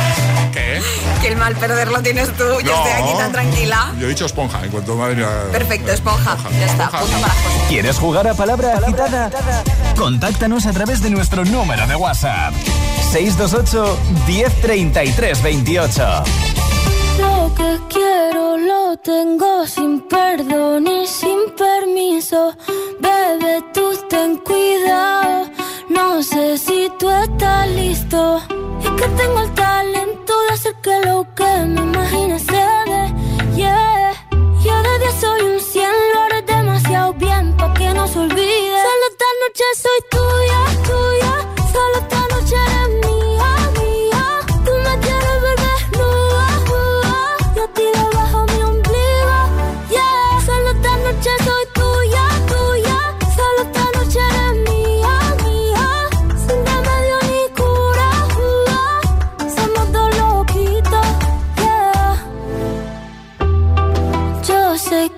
¿Qué? 1.21 1.21
Que 1.21 1.27
el 1.29 1.37
mal 1.37 1.55
perder 1.55 1.89
lo 1.91 2.01
tienes 2.01 2.29
tú. 2.35 2.43
Yo 2.43 2.61
No. 2.61 2.87
estoy 2.87 2.91
aquí 3.03 3.17
tan 3.17 3.31
tranquila. 3.31 3.93
Yo 3.99 4.05
he 4.05 4.09
dicho 4.09 4.25
esponja 4.25 4.63
en 4.63 4.71
cuanto 4.71 5.01
a- 5.03 5.51
Perfecto, 5.51 5.91
esponja. 5.91 6.37
Ya 6.59 6.65
está, 6.65 6.83
Esponja. 6.85 6.99
punto 6.99 7.21
para 7.21 7.33
José. 7.33 7.65
¿Quieres 7.69 7.97
jugar 7.97 8.27
a 8.27 8.33
palabra 8.33 8.77
agitada? 8.77 9.29
Contáctanos 9.97 10.65
a 10.65 10.71
través 10.73 11.01
de 11.01 11.09
nuestro 11.09 11.43
número 11.45 11.87
de 11.87 11.95
WhatsApp. 11.95 12.53
628 13.11 13.97
1033 14.27 15.41
28. 15.43 16.23
Lo 17.19 17.53
que 17.55 17.79
quiero 17.89 18.57
lo 18.57 18.97
tengo 18.97 19.65
sin 19.65 20.01
perdón 20.07 20.85
y 20.87 21.07
sin 21.07 21.51
permiso. 21.57 22.55
Bebé, 22.99 23.63
tú 23.73 23.97
ten 24.09 24.37
cuidado. 24.37 25.45
No 25.89 26.21
sé 26.21 26.57
si 26.57 26.91
tú 26.99 27.09
estás 27.09 27.67
listo. 27.69 28.41
Es 28.83 28.89
que 29.01 29.07
tengo 29.09 29.39
el 29.41 29.53
talento 29.53 30.33
de 30.43 30.53
hacer 30.53 30.75
que 30.81 30.99
lo 31.05 31.25
que 31.35 31.65
me 31.65 31.81
imagines 31.81 32.43
se 32.43 32.51
dé. 32.91 33.55
Yeah. 33.55 34.13
Yo 34.63 34.81
de 34.83 34.99
10 34.99 35.13
soy 35.21 35.41
un 35.41 35.59
100, 35.59 35.89
lo 36.13 36.19
haré 36.21 36.41
demasiado 36.41 37.13
bien 37.13 37.55
pa' 37.57 37.73
que 37.73 37.93
no 37.93 38.07
se 38.07 38.19
olvide. 38.19 38.81
Solo 38.87 39.05
esta 39.11 39.25
noche 39.41 39.63
soy 39.83 39.99
tuya. 40.11 40.66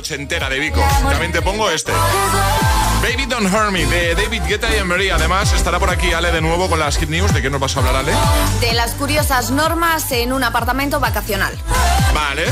noche 0.00 0.14
entera 0.14 0.48
de 0.48 0.58
Vico. 0.58 0.82
También 1.02 1.30
te 1.30 1.42
pongo 1.42 1.70
este. 1.70 1.92
Baby 3.02 3.26
Don't 3.26 3.52
Hurt 3.52 3.70
Me 3.70 3.84
de 3.84 4.14
David 4.14 4.44
Guetta 4.48 4.74
y 4.74 4.78
Emery. 4.78 5.10
Además, 5.10 5.52
estará 5.52 5.78
por 5.78 5.90
aquí 5.90 6.14
Ale 6.14 6.32
de 6.32 6.40
nuevo 6.40 6.70
con 6.70 6.78
las 6.78 6.96
Hit 6.96 7.10
News. 7.10 7.34
¿De 7.34 7.42
qué 7.42 7.50
nos 7.50 7.60
vas 7.60 7.76
a 7.76 7.80
hablar, 7.80 7.96
Ale? 7.96 8.12
De 8.62 8.72
las 8.72 8.92
curiosas 8.92 9.50
normas 9.50 10.10
en 10.12 10.32
un 10.32 10.42
apartamento 10.42 11.00
vacacional. 11.00 11.52
Vale. 12.14 12.46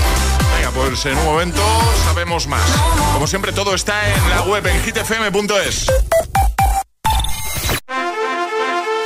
Venga, 0.58 0.70
pues 0.74 1.06
en 1.06 1.16
un 1.16 1.24
momento 1.24 1.62
sabemos 2.04 2.46
más. 2.46 2.60
Como 3.14 3.26
siempre, 3.26 3.52
todo 3.52 3.74
está 3.74 4.06
en 4.12 4.28
la 4.28 4.42
web 4.42 4.66
en 4.66 4.82
hitfm.es. 4.82 5.86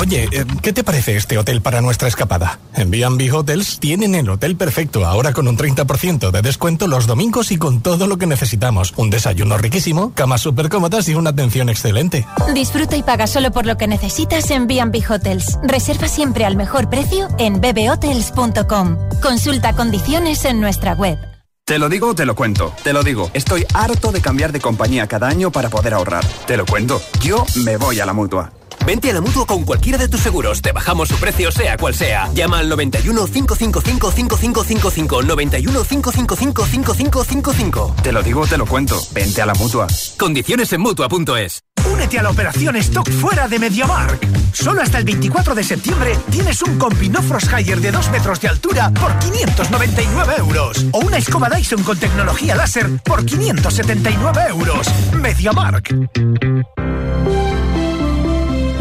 Oye, 0.00 0.28
eh, 0.32 0.44
¿qué 0.62 0.72
te 0.72 0.84
parece 0.84 1.16
este 1.16 1.38
hotel 1.38 1.60
para 1.60 1.80
nuestra 1.80 2.08
escapada? 2.08 2.58
En 2.74 2.90
B&B 2.90 3.30
Hotels 3.32 3.78
tienen 3.80 4.14
el 4.14 4.28
hotel 4.28 4.56
perfecto, 4.56 5.04
ahora 5.06 5.32
con 5.32 5.48
un 5.48 5.56
30% 5.56 6.30
de 6.30 6.42
descuento 6.42 6.86
los 6.86 7.06
domingos 7.06 7.50
y 7.52 7.58
con 7.58 7.80
todo 7.80 8.06
lo 8.06 8.18
que 8.18 8.26
necesitamos. 8.26 8.94
Un 8.96 9.10
desayuno 9.10 9.58
riquísimo, 9.58 10.12
camas 10.14 10.42
súper 10.42 10.68
cómodas 10.68 11.08
y 11.08 11.14
una 11.14 11.30
atención 11.30 11.68
excelente. 11.68 12.26
Disfruta 12.54 12.96
y 12.96 13.02
paga 13.02 13.26
solo 13.26 13.50
por 13.50 13.66
lo 13.66 13.76
que 13.76 13.86
necesitas 13.86 14.50
en 14.50 14.66
B&B 14.66 15.02
Hotels. 15.08 15.58
Reserva 15.62 16.08
siempre 16.08 16.44
al 16.44 16.56
mejor 16.56 16.88
precio 16.90 17.28
en 17.38 17.60
bbhotels.com. 17.60 18.96
Consulta 19.22 19.74
condiciones 19.74 20.44
en 20.44 20.60
nuestra 20.60 20.94
web. 20.94 21.18
Te 21.64 21.78
lo 21.78 21.90
digo, 21.90 22.14
te 22.14 22.24
lo 22.24 22.34
cuento. 22.34 22.72
Te 22.82 22.94
lo 22.94 23.02
digo, 23.02 23.30
estoy 23.34 23.66
harto 23.74 24.10
de 24.10 24.22
cambiar 24.22 24.52
de 24.52 24.60
compañía 24.60 25.06
cada 25.06 25.28
año 25.28 25.52
para 25.52 25.68
poder 25.68 25.92
ahorrar. 25.92 26.24
Te 26.46 26.56
lo 26.56 26.64
cuento, 26.64 27.02
yo 27.20 27.44
me 27.64 27.76
voy 27.76 28.00
a 28.00 28.06
la 28.06 28.14
mutua. 28.14 28.52
Vente 28.88 29.10
a 29.10 29.12
la 29.12 29.20
mutua 29.20 29.44
con 29.44 29.64
cualquiera 29.64 29.98
de 29.98 30.08
tus 30.08 30.18
seguros. 30.22 30.62
Te 30.62 30.72
bajamos 30.72 31.10
su 31.10 31.16
precio, 31.16 31.52
sea 31.52 31.76
cual 31.76 31.94
sea. 31.94 32.32
Llama 32.32 32.60
al 32.60 32.70
91 32.70 33.26
555 33.26 34.10
5555. 34.12 35.22
91 35.24 35.84
555 35.84 36.64
5555. 36.64 37.96
Te 38.02 38.12
lo 38.12 38.22
digo, 38.22 38.46
te 38.46 38.56
lo 38.56 38.64
cuento. 38.64 38.98
Vente 39.12 39.42
a 39.42 39.46
la 39.46 39.52
mutua. 39.52 39.88
Condiciones 40.18 40.72
en 40.72 40.80
mutua.es. 40.80 41.60
Únete 41.92 42.18
a 42.18 42.22
la 42.22 42.30
operación 42.30 42.76
Stock 42.76 43.10
fuera 43.10 43.46
de 43.46 43.58
MediaMark. 43.58 44.26
Solo 44.54 44.80
hasta 44.80 44.96
el 44.96 45.04
24 45.04 45.54
de 45.54 45.64
septiembre 45.64 46.18
tienes 46.30 46.62
un 46.62 46.78
Combino 46.78 47.20
Frost 47.20 47.52
Higher 47.52 47.82
de 47.82 47.92
2 47.92 48.10
metros 48.10 48.40
de 48.40 48.48
altura 48.48 48.90
por 48.94 49.18
599 49.18 50.34
euros. 50.38 50.86
O 50.92 51.00
una 51.00 51.18
escoba 51.18 51.50
Dyson 51.50 51.82
con 51.82 51.98
tecnología 51.98 52.54
láser 52.54 52.88
por 53.04 53.26
579 53.26 54.44
euros. 54.48 54.88
MediaMark. 55.12 55.94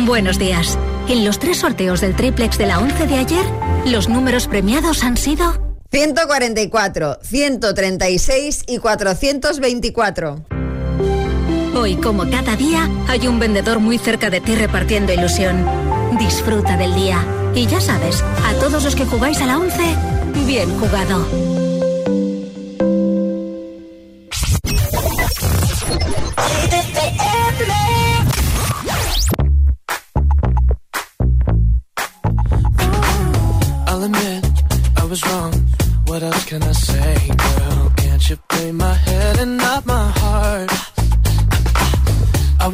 Buenos 0.08 0.40
días. 0.40 0.80
En 1.10 1.26
los 1.26 1.38
tres 1.38 1.58
sorteos 1.58 2.00
del 2.00 2.16
triplex 2.16 2.58
de 2.58 2.66
la 2.66 2.80
11 2.80 3.08
de 3.08 3.16
ayer, 3.16 3.46
los 3.88 4.08
números 4.08 4.48
premiados 4.48 5.04
han 5.04 5.18
sido 5.18 5.76
144, 5.92 7.20
136 7.22 8.64
y 8.68 8.78
424. 8.78 10.46
Hoy, 11.76 11.98
como 11.98 12.24
cada 12.30 12.56
día, 12.56 12.90
hay 13.10 13.28
un 13.28 13.38
vendedor 13.38 13.82
muy 13.82 13.98
cerca 13.98 14.30
de 14.30 14.40
ti 14.40 14.56
repartiendo 14.56 15.12
ilusión. 15.12 15.66
Disfruta 16.18 16.78
del 16.78 16.96
día. 16.96 17.20
Y 17.54 17.68
ya 17.68 17.82
sabes, 17.82 18.24
a 18.46 18.54
todos 18.62 18.86
los 18.86 18.96
que 18.96 19.06
jugáis 19.06 19.42
a 19.42 19.46
la 19.46 19.58
11, 19.58 19.78
bien 20.46 20.70
jugado. 20.80 21.67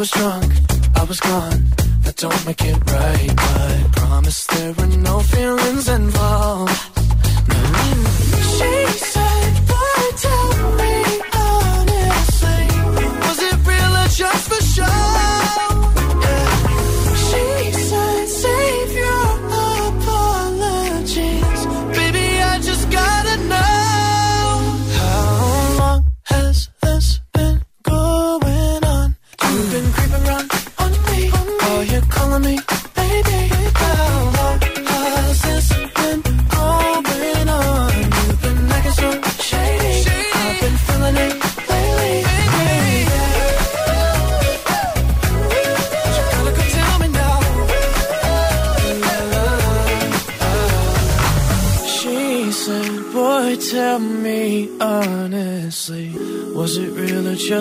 Was 0.04 0.12
drunk, 0.12 0.52
I 0.98 1.04
was 1.06 1.20
gone. 1.22 1.64
That 2.04 2.18
don't 2.18 2.46
make 2.46 2.62
it 2.62 2.76
right, 2.92 3.34
but 3.38 3.92
promise 3.94 4.46
there 4.48 4.74
were 4.74 4.88
no 4.88 5.20
feelings 5.20 5.88
involved. 5.88 6.93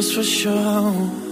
Just 0.02 0.16
for 0.16 0.24
show? 0.24 1.31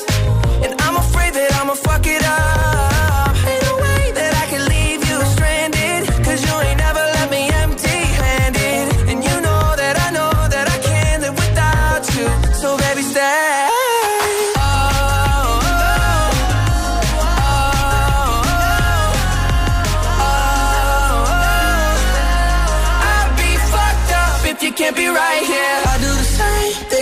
And 0.65 0.73
I'm 0.81 0.95
afraid 0.97 1.33
that 1.33 1.51
I'ma 1.59 1.75
fuck 1.75 2.05
it 2.05 2.23
up. 2.23 3.35
Way 3.83 4.03
that 4.19 4.33
I 4.43 4.45
can 4.51 4.63
leave 4.73 5.01
you 5.09 5.17
stranded. 5.33 6.01
Cause 6.25 6.39
you 6.45 6.53
ain't 6.67 6.81
me 7.31 7.43
empty 7.63 7.99
handed. 8.23 8.85
And 9.09 9.19
you 9.23 9.35
know 9.41 9.63
that 9.81 9.95
I 10.05 10.09
know 10.17 10.31
that 10.53 10.67
I 10.75 10.77
can't 10.89 11.21
live 11.23 11.37
without 11.43 12.03
you. 12.15 12.27
So 12.61 12.77
baby, 12.77 13.03
stay. 13.13 13.67
Oh, 14.57 14.61
oh, 14.61 14.71
oh, 17.25 17.61
oh. 20.19 20.41
Can't 24.77 24.95
be 24.95 25.07
right 25.07 25.43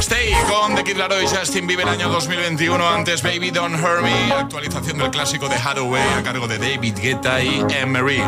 Stay 0.00 0.32
con 0.48 0.74
The 0.74 0.82
Kid 0.82 0.96
Laroi 0.96 1.24
y 1.24 1.28
Justin 1.28 1.66
Bieber 1.66 1.86
año 1.86 2.08
2021. 2.08 2.88
Antes 2.88 3.22
Baby 3.22 3.50
Don't 3.50 3.78
Hurt 3.78 4.02
Me, 4.02 4.32
actualización 4.32 4.96
del 4.96 5.10
clásico 5.10 5.46
de 5.48 5.56
Hathaway 5.56 6.02
a 6.18 6.22
cargo 6.22 6.48
de 6.48 6.56
David 6.56 6.98
Guetta 6.98 7.42
y 7.42 7.62
Emery. 7.68 8.22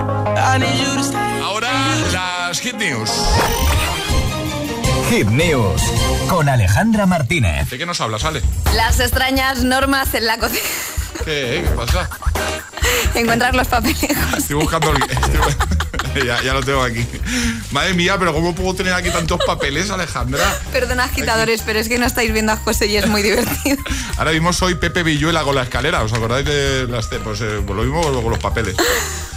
Ahora 1.43 1.71
las 2.13 2.61
Hit 2.61 2.75
News. 2.75 3.11
Hit 5.09 5.29
News 5.29 5.83
con 6.29 6.51
Alejandra 6.51 7.07
Martínez. 7.07 7.71
¿De 7.71 7.79
qué 7.79 7.87
nos 7.87 8.03
hablas, 8.03 8.25
Ale? 8.25 8.43
Las 8.75 9.01
extrañas 9.01 9.65
normas 9.65 10.13
en 10.13 10.27
la 10.27 10.37
cocina. 10.39 10.61
¿Qué, 11.25 11.65
¿Qué 11.65 11.71
pasa? 11.75 12.09
Encontrar 13.15 13.55
los 13.55 13.69
papeles. 13.69 14.05
Estoy 14.37 14.57
buscando 14.57 14.91
el... 14.91 15.03
ya, 16.27 16.43
ya 16.43 16.53
lo 16.55 16.63
tengo 16.63 16.83
aquí. 16.83 17.07
Madre 17.71 17.95
mía, 17.95 18.17
pero 18.19 18.33
¿cómo 18.33 18.55
puedo 18.55 18.75
tener 18.75 18.95
aquí 18.95 19.11
tantos 19.11 19.39
papeles, 19.47 19.91
Alejandra? 19.91 20.43
Perdona, 20.73 21.05
agitadores, 21.05 21.63
pero 21.65 21.79
es 21.79 21.89
que 21.89 21.99
no 21.99 22.07
estáis 22.07 22.33
viendo 22.33 22.53
a 22.53 22.57
José 22.57 22.87
y 22.87 22.97
es 22.97 23.07
muy 23.07 23.23
divertido. 23.23 23.77
Ahora 24.17 24.33
mismo 24.33 24.53
soy 24.53 24.75
Pepe 24.75 25.03
Villuela 25.03 25.43
con 25.43 25.55
la 25.55 25.63
escalera. 25.63 26.03
¿Os 26.03 26.13
acordáis 26.13 26.47
de 26.47 26.87
las... 26.89 27.07
Pues 27.07 27.41
eh, 27.41 27.63
lo 27.67 27.75
mismo 27.83 28.03
con 28.03 28.31
los 28.31 28.39
papeles. 28.39 28.75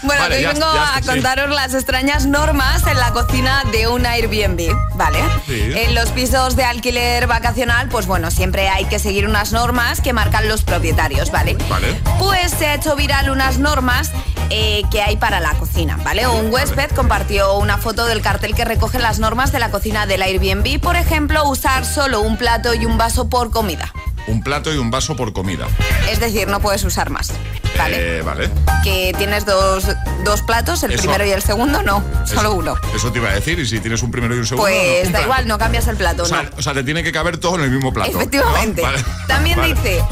Bueno, 0.03 0.21
Vale, 0.21 0.37
hoy 0.37 0.41
ya- 0.43 0.53
vengo 0.53 0.73
ya 0.73 0.95
a 0.95 1.01
sí. 1.01 1.07
contaros 1.07 1.49
las 1.49 1.73
extrañas 1.73 2.25
normas 2.25 2.85
en 2.87 2.97
la 2.97 3.11
cocina 3.11 3.63
de 3.71 3.87
un 3.87 4.05
Airbnb, 4.05 4.71
¿vale? 4.95 5.19
Sí. 5.47 5.71
En 5.73 5.95
los 5.95 6.09
pisos 6.11 6.55
de 6.55 6.63
alquiler 6.63 7.25
vacacional, 7.27 7.89
pues 7.89 8.05
bueno, 8.05 8.29
siempre 8.31 8.69
hay 8.69 8.85
que 8.85 8.99
seguir 8.99 9.25
unas 9.27 9.51
normas 9.51 10.01
que 10.01 10.13
marcan 10.13 10.47
los 10.47 10.61
propietarios, 10.63 11.31
¿vale? 11.31 11.57
Vale. 11.69 11.99
Pues 12.19 12.51
se 12.51 12.67
ha 12.67 12.75
hecho 12.75 12.95
viral 12.95 13.29
unas 13.29 13.57
normas 13.57 14.11
eh, 14.49 14.83
que 14.91 15.01
hay 15.01 15.17
para 15.17 15.39
la 15.39 15.53
cocina, 15.53 15.97
¿vale? 16.03 16.27
Un 16.27 16.51
huésped 16.53 16.91
compartió 16.91 17.55
una 17.57 17.77
foto 17.77 18.05
del 18.05 18.21
cartel 18.21 18.55
que 18.55 18.65
recoge 18.65 18.99
las 18.99 19.19
normas 19.19 19.51
de 19.51 19.59
la 19.59 19.71
cocina 19.71 20.05
del 20.05 20.21
Airbnb, 20.21 20.79
por 20.79 20.95
ejemplo, 20.95 21.47
usar 21.49 21.85
solo 21.85 22.21
un 22.21 22.37
plato 22.37 22.73
y 22.73 22.85
un 22.85 22.97
vaso 22.97 23.29
por 23.29 23.51
comida. 23.51 23.91
Un 24.27 24.41
plato 24.41 24.73
y 24.73 24.77
un 24.77 24.89
vaso 24.89 25.15
por 25.15 25.33
comida. 25.33 25.67
Es 26.09 26.19
decir, 26.19 26.47
no 26.47 26.59
puedes 26.59 26.83
usar 26.83 27.11
más, 27.11 27.31
¿vale? 27.77 28.17
Eh, 28.17 28.21
vale. 28.23 28.49
Que 28.83 29.13
tienes 29.17 29.45
dos, 29.45 29.85
dos 30.23 30.41
platos, 30.41 30.81
el 30.83 30.91
Eso. 30.93 31.01
primero 31.03 31.25
y 31.25 31.31
el 31.31 31.43
segundo, 31.43 31.83
no, 31.83 32.03
solo 32.25 32.49
Eso- 32.49 32.53
uno. 32.53 32.75
Eso 32.95 33.11
te 33.11 33.19
iba 33.19 33.29
a 33.29 33.33
decir. 33.33 33.59
Y 33.59 33.67
si 33.67 33.79
tienes 33.79 34.01
un 34.01 34.09
primero 34.09 34.35
y 34.35 34.39
un 34.39 34.47
segundo. 34.47 34.67
Pues 34.67 35.05
no, 35.11 35.17
da 35.17 35.21
igual, 35.21 35.47
no 35.47 35.57
cambias 35.59 35.87
el 35.87 35.95
plato, 35.97 36.23
O 36.23 36.25
sea, 36.25 36.41
no. 36.43 36.49
o 36.57 36.61
sea, 36.61 36.73
te 36.73 36.83
tiene 36.83 37.03
que 37.03 37.11
caber 37.11 37.37
todo 37.37 37.55
en 37.57 37.65
el 37.65 37.69
mismo 37.71 37.93
plato. 37.93 38.09
Efectivamente. 38.09 38.81
¿no? 38.81 38.87
Vale. 38.87 39.03
También 39.27 39.61
dice, 39.75 40.03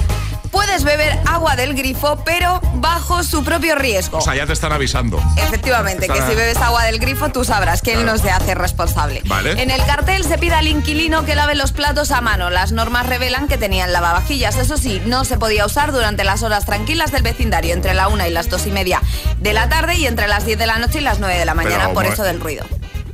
puedes 0.53 0.83
beber 0.83 1.19
agua 1.25 1.55
del 1.55 1.73
grifo, 1.73 2.23
pero 2.23 2.61
bajo 2.75 3.23
su 3.23 3.43
propio 3.43 3.75
riesgo. 3.75 4.19
O 4.19 4.21
sea, 4.21 4.35
ya 4.35 4.45
te 4.45 4.53
están 4.53 4.71
avisando. 4.71 5.19
Efectivamente, 5.35 6.07
que 6.07 6.21
si 6.21 6.35
bebes 6.35 6.57
agua 6.57 6.85
del 6.85 6.99
grifo, 6.99 7.29
tú 7.29 7.43
sabrás 7.43 7.81
que 7.81 7.93
él 7.93 8.05
no 8.05 8.17
se 8.19 8.29
hace 8.29 8.53
responsable. 8.53 9.21
Vale. 9.25 9.61
En 9.61 9.71
el 9.71 9.83
cartel 9.85 10.23
se 10.23 10.37
pide 10.37 10.53
al 10.53 10.67
inquilino 10.67 11.25
que 11.25 11.35
lave 11.35 11.55
los 11.55 11.73
platos 11.73 12.11
a 12.11 12.21
mano. 12.21 12.51
Las 12.51 12.71
normas 12.71 13.07
revelan 13.07 13.47
que 13.47 13.57
tenían 13.57 13.91
lavavajillas. 13.91 14.55
Eso 14.57 14.77
sí, 14.77 15.01
no 15.07 15.25
se 15.25 15.37
podía 15.37 15.65
usar 15.65 15.91
durante 15.91 16.23
las 16.23 16.43
horas 16.43 16.65
tranquilas 16.65 17.11
del 17.11 17.23
vecindario, 17.23 17.73
entre 17.73 17.95
la 17.95 18.07
una 18.07 18.27
y 18.27 18.31
las 18.31 18.49
dos 18.49 18.67
y 18.67 18.71
media 18.71 19.01
de 19.39 19.53
la 19.53 19.69
tarde 19.69 19.95
y 19.95 20.05
entre 20.05 20.27
las 20.27 20.45
10 20.45 20.59
de 20.59 20.67
la 20.67 20.77
noche 20.77 20.99
y 20.99 21.01
las 21.01 21.19
9 21.19 21.37
de 21.37 21.45
la 21.45 21.55
mañana, 21.55 21.75
Pero, 21.77 21.87
por 21.87 22.03
bueno. 22.03 22.13
eso 22.13 22.23
del 22.23 22.39
ruido. 22.39 22.65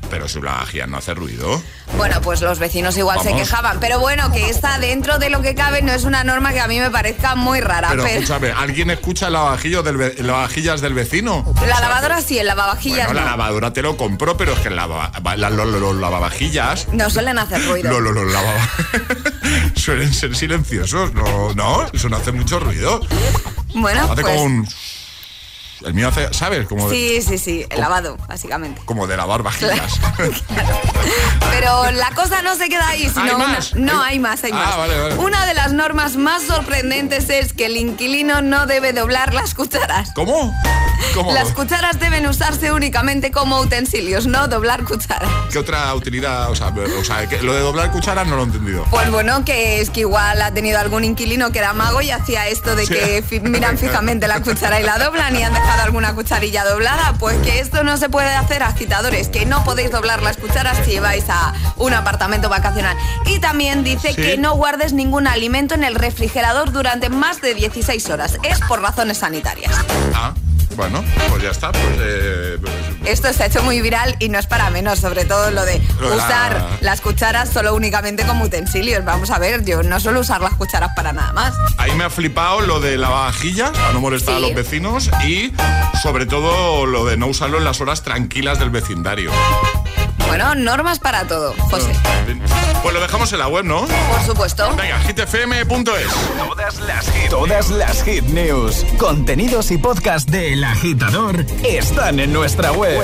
Pero 0.10 0.28
si 0.28 0.42
la 0.42 0.52
vajilla 0.54 0.88
no 0.88 0.98
hace 0.98 1.14
ruido. 1.14 1.62
Bueno, 1.98 2.22
pues 2.22 2.42
los 2.42 2.60
vecinos 2.60 2.98
igual 2.98 3.20
se 3.22 3.34
quejaban. 3.34 3.80
Pero 3.80 4.00
bueno, 4.00 4.32
que 4.32 4.50
está 4.50 4.80
dentro 4.80 5.18
de 5.20 5.30
lo 5.30 5.42
que 5.42 5.56
cabe, 5.56 5.82
no 5.82 5.92
es 5.92 6.04
una 6.04 6.24
norma 6.24 6.52
que 6.54 6.60
a 6.60 6.68
mí 6.68 6.80
me 6.80 6.90
parezca 6.90 7.36
muy 7.36 7.60
rara. 7.62 7.90
Pero 7.90 8.04
pero- 8.04 8.16
escúchame, 8.16 8.52
¿alguien 8.52 8.90
escucha 8.90 9.28
el 9.28 9.34
lavavajillo 9.34 9.84
del 9.84 10.16
lavavajillas 10.26 10.82
del 10.82 10.94
vecino? 10.94 11.54
La 11.68 11.80
lavadora 11.80 12.22
sí, 12.22 12.38
el 12.40 12.48
lavavajillas 12.48 13.06
Bueno, 13.08 13.22
la 13.22 13.26
no. 13.32 13.38
lavadora 13.38 13.74
te 13.74 13.82
lo 13.82 13.98
compró, 13.98 14.36
pero 14.38 14.54
es 14.54 14.60
que 14.60 14.70
el 14.70 14.76
lava- 14.76 15.12
la- 15.36 15.50
lo- 15.50 15.66
lo- 15.66 15.80
los 15.80 15.96
lavavajillas. 15.96 16.88
No 16.92 17.10
suelen 17.10 17.38
hacer 17.40 17.66
ruido. 17.68 18.00
Lo, 18.00 18.10
Suelen 19.76 20.14
ser 20.14 20.36
silenciosos, 20.36 21.14
no, 21.14 21.54
no, 21.56 21.88
eso 21.94 22.10
no 22.10 22.18
hace 22.18 22.32
mucho 22.32 22.60
ruido. 22.60 23.02
Bueno, 23.74 24.04
hace 24.12 24.22
pues, 24.22 24.26
como 24.36 24.44
un. 24.44 24.68
El 25.86 25.94
mío 25.94 26.10
hace, 26.10 26.34
¿sabes? 26.34 26.68
Como, 26.68 26.90
de, 26.90 26.96
Sí, 26.96 27.22
sí, 27.22 27.38
sí, 27.38 27.66
el 27.70 27.80
lavado, 27.80 28.18
básicamente. 28.28 28.82
como 28.86 29.08
de 29.08 29.16
lavar 29.16 29.44
vajillas. 29.44 30.00
Pero 31.52 31.92
la 31.92 32.12
cosa 32.12 32.42
no 32.42 32.56
se 32.56 32.70
queda 32.70 32.88
ahí, 32.90 33.08
sino 33.10 33.22
¿Hay 33.24 33.30
una- 33.32 33.48
más? 33.48 33.76
No, 33.76 34.02
hay 34.04 34.20
más, 34.20 34.44
hay 34.44 34.52
Ah, 34.54 34.56
más. 34.66 34.78
vale, 34.78 35.00
vale. 35.00 35.16
Una 35.16 35.46
de 35.46 35.54
las 35.54 35.72
normas 35.74 36.16
más 36.18 36.44
sorprendentes 36.44 37.30
es 37.30 37.54
que 37.54 37.66
el 37.68 37.78
inquilino 37.78 38.42
no 38.42 38.66
debe 38.66 38.94
doblar 38.94 39.34
las 39.34 39.54
cucharas. 39.56 40.12
¿Cómo? 40.16 40.54
¿Cómo? 41.14 41.34
Las 41.34 41.50
cucharas 41.54 42.00
deben 42.00 42.26
usarse 42.28 42.72
únicamente 42.72 43.32
como 43.32 43.60
utensilios, 43.60 44.28
no 44.28 44.48
doblar 44.48 44.84
cucharas. 44.84 45.30
¿Qué 45.52 45.60
otra 45.60 45.94
utilidad? 45.96 46.50
O 46.52 46.56
sea, 46.56 46.68
o 46.68 47.04
sea, 47.04 47.28
lo 47.42 47.54
de 47.54 47.60
doblar 47.62 47.92
cucharas 47.92 48.28
no 48.28 48.36
lo 48.36 48.42
he 48.44 48.46
entendido. 48.46 48.86
Pues 48.92 49.10
bueno, 49.12 49.44
que 49.46 49.82
es 49.82 49.90
que 49.90 50.02
igual 50.02 50.42
ha 50.42 50.54
tenido 50.54 50.80
algún 50.80 51.04
inquilino 51.04 51.52
que 51.52 51.60
era 51.60 51.74
mago 51.74 52.02
y 52.02 52.12
hacía 52.12 52.48
esto 52.48 52.76
de 52.76 52.86
que 52.88 53.24
miran 53.42 53.78
fijamente 53.80 54.28
la 54.28 54.42
cuchara 54.42 54.80
y 54.80 54.84
la 54.84 54.98
doblan 54.98 55.36
y 55.36 55.44
han 55.44 55.54
dejado 55.54 55.84
alguna 55.84 56.14
cucharilla 56.14 56.64
doblada. 56.66 57.14
Pues 57.20 57.38
que 57.40 57.60
esto 57.60 57.84
no 57.84 57.98
se 57.98 58.10
puede 58.10 58.30
hacer, 58.30 58.64
agitadores, 58.64 59.30
que 59.30 59.46
no 59.46 59.64
podéis 59.64 59.92
doblar 59.92 60.22
las 60.22 60.38
cucharas 60.38 60.78
si 60.86 61.00
vais 61.00 61.26
a 61.30 61.54
un 61.78 61.94
apartamento 61.94 62.50
vacacional. 62.50 62.98
Y 63.26 63.40
también 63.40 63.84
dice 63.84 64.10
Sí. 64.10 64.16
que 64.16 64.38
no 64.38 64.56
guardes 64.56 64.94
ningún 64.94 65.28
alimento 65.28 65.76
en 65.76 65.84
el 65.84 65.96
refrigerador 65.96 66.72
durante 66.72 67.10
más 67.10 67.42
de 67.42 67.54
16 67.54 68.10
horas. 68.10 68.38
Es 68.44 68.60
por 68.62 68.82
razones 68.82 69.20
sanitarias. 69.20 69.74
Ah, 70.14 70.34
bueno, 70.76 71.04
pues 71.30 71.44
ya 71.44 71.52
está. 71.52 71.72
Pues, 71.72 71.84
eh, 72.00 72.58
pues, 72.62 72.74
Esto 73.06 73.32
se 73.34 73.44
ha 73.44 73.46
hecho 73.48 73.62
muy 73.64 73.82
viral 73.82 74.16
y 74.20 74.30
no 74.30 74.40
es 74.40 74.46
para 74.48 74.70
menos, 74.70 75.00
sobre 75.00 75.26
todo 75.26 75.52
lo 75.52 75.66
de 75.66 75.82
la- 76.02 76.16
usar 76.16 76.68
las 76.82 77.02
cucharas 77.02 77.50
solo 77.50 77.74
únicamente 77.76 78.24
como 78.26 78.46
utensilios. 78.46 79.04
Vamos 79.06 79.30
a 79.32 79.40
ver, 79.40 79.64
yo 79.66 79.84
no 79.84 80.00
suelo 80.00 80.20
usar 80.22 80.42
las 80.42 80.54
cucharas 80.56 80.92
para 80.96 81.14
nada 81.14 81.34
más. 81.34 81.54
Ahí 81.78 81.92
me 81.94 82.04
ha 82.04 82.10
flipado 82.10 82.62
lo 82.62 82.80
de 82.80 82.98
lavavajillas, 82.98 83.72
para 83.72 83.94
no 83.94 84.00
molestar 84.02 84.36
a 84.36 84.40
los 84.40 84.54
vecinos, 84.54 85.10
y 85.26 85.54
sobre 86.02 86.26
todo 86.26 86.86
lo 86.86 87.06
de 87.06 87.18
no 87.18 87.28
usarlo 87.28 87.58
en 87.58 87.64
las 87.64 87.82
horas 87.82 88.04
tranquilas 88.04 88.60
del 88.60 88.70
vecindario. 88.70 89.32
Bueno, 90.28 90.54
normas 90.54 91.00
para 91.00 91.26
todo, 91.26 91.56
José. 91.58 91.92
Pues 92.84 92.94
lo 92.94 93.02
dejamos 93.02 93.34
en 93.34 93.40
la 93.40 93.48
web, 93.48 93.66
¿no? 93.66 93.88
Por 93.88 94.22
supuesto. 94.26 94.76
Venga, 94.76 95.00
hitfm.es. 95.00 96.08
Todas 96.38 96.80
las 96.82 97.10
hit, 97.12 97.30
todas 97.30 97.70
las 97.72 98.04
hit 98.04 98.24
news, 98.26 98.86
contenidos 99.00 99.72
y 99.72 99.78
podcast 99.80 100.30
de 100.30 100.56
El 100.60 100.66
Agitador 100.66 101.46
están 101.64 102.20
en 102.20 102.34
nuestra 102.34 102.74
web. 102.74 103.02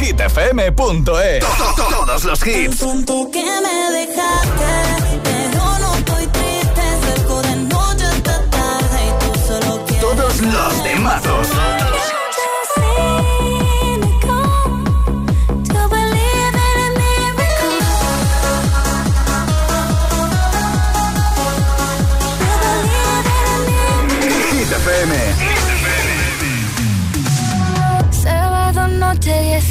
hitfm.es. 0.00 1.44
Todos 1.76 2.24
los 2.24 2.44
hits. 2.44 2.78
Siento 2.78 3.30
que 3.30 3.44
me 3.44 3.96
dejaste, 3.96 5.20
pero 5.22 5.78
no 5.78 5.94
estoy 5.94 6.26
triste. 6.26 6.82
Cerco 7.04 7.42
de 7.42 7.54
noche 7.54 8.04
hasta 8.06 8.50
tarde 8.50 8.98
y 9.06 9.24
tú 9.24 9.40
solo 9.46 9.84
quieres. 9.86 10.00
Todos 10.00 10.40
los 10.40 10.82
temazos. 10.82 11.48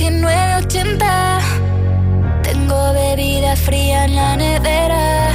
19.80 0.03 1.39
Tengo 2.43 2.93
bebida 2.93 3.55
fría 3.55 4.03
en 4.03 4.15
la 4.17 4.35
nevera. 4.35 5.29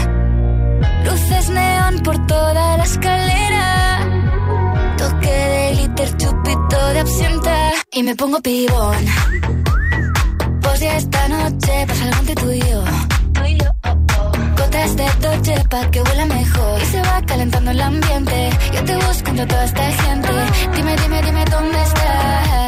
Luces 1.05 1.49
neón 1.49 2.01
por 2.01 2.27
toda 2.27 2.77
la 2.77 2.85
escalera. 2.85 4.07
Toque 4.99 5.31
de 5.31 5.73
glitter, 5.75 6.17
chupito 6.19 6.87
de 6.93 7.01
absenta. 7.01 7.73
Y 7.93 8.03
me 8.03 8.15
pongo 8.15 8.43
pibón. 8.43 9.07
Pues 10.61 10.81
ya 10.81 10.99
esta 10.99 11.29
noche 11.29 11.87
pasa 11.89 12.05
algo 12.05 12.19
entre 12.21 12.35
tú 12.35 12.51
y 12.51 12.61
yo. 12.61 12.85
Gotas 14.59 14.97
de 14.97 15.07
Dolce 15.23 15.65
pa' 15.71 15.91
que 15.91 16.03
huela 16.03 16.27
mejor. 16.27 16.83
Y 16.83 16.85
se 16.85 17.01
va 17.01 17.23
calentando 17.25 17.71
el 17.71 17.81
ambiente. 17.81 18.51
Yo 18.75 18.85
te 18.85 18.97
busco 18.97 19.31
entre 19.31 19.47
toda 19.47 19.65
esta 19.65 19.91
gente. 20.03 20.29
Dime, 20.77 20.95
dime, 20.97 21.23
dime 21.23 21.45
dónde 21.47 21.83
está 21.83 22.68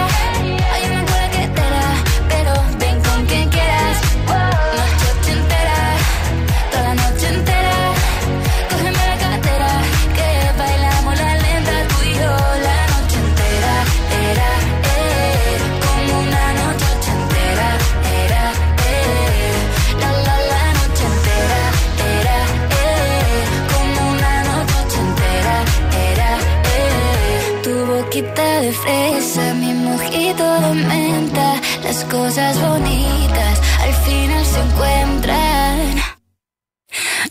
cosas 32.11 32.59
bonitas 32.59 33.61
al 33.79 33.93
final 34.05 34.45
se 34.45 34.59
encuentran. 34.59 35.95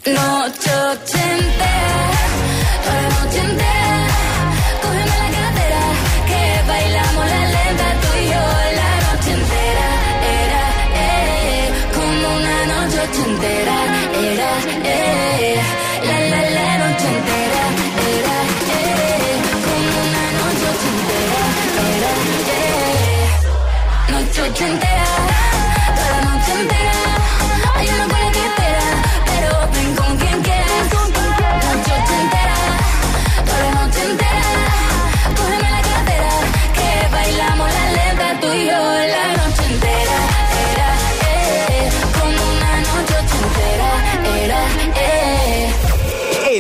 No, 0.07 0.47
yo. 0.49 1.20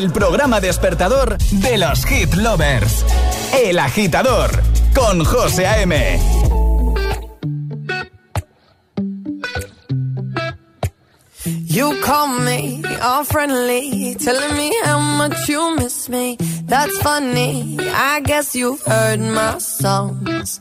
El 0.01 0.12
programa 0.12 0.61
despertador 0.61 1.36
de 1.36 1.76
los 1.76 2.07
hit 2.07 2.32
lovers. 2.32 3.05
El 3.53 3.78
agitador 3.78 4.51
con 4.94 5.22
José 5.26 5.66
A.M. 5.66 6.18
You 11.44 12.01
call 12.01 12.28
me 12.40 12.82
all 13.03 13.24
friendly, 13.26 14.16
telling 14.16 14.57
me 14.57 14.72
how 14.84 15.01
much 15.01 15.46
you 15.51 15.76
miss 15.76 16.09
me. 16.09 16.38
That's 16.64 16.96
funny. 17.03 17.76
I 17.78 18.22
guess 18.24 18.55
you've 18.55 18.80
heard 18.80 19.20
my 19.20 19.59
songs. 19.59 20.61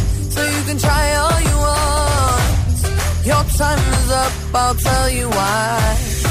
So 0.33 0.41
you 0.43 0.61
can 0.63 0.77
try 0.77 1.03
all 1.21 1.41
you 1.49 1.57
want. 1.67 3.25
Your 3.25 3.43
time 3.59 3.83
is 3.99 4.11
up. 4.11 4.33
I'll 4.55 4.75
tell 4.75 5.09
you 5.09 5.27
why. 5.29 6.30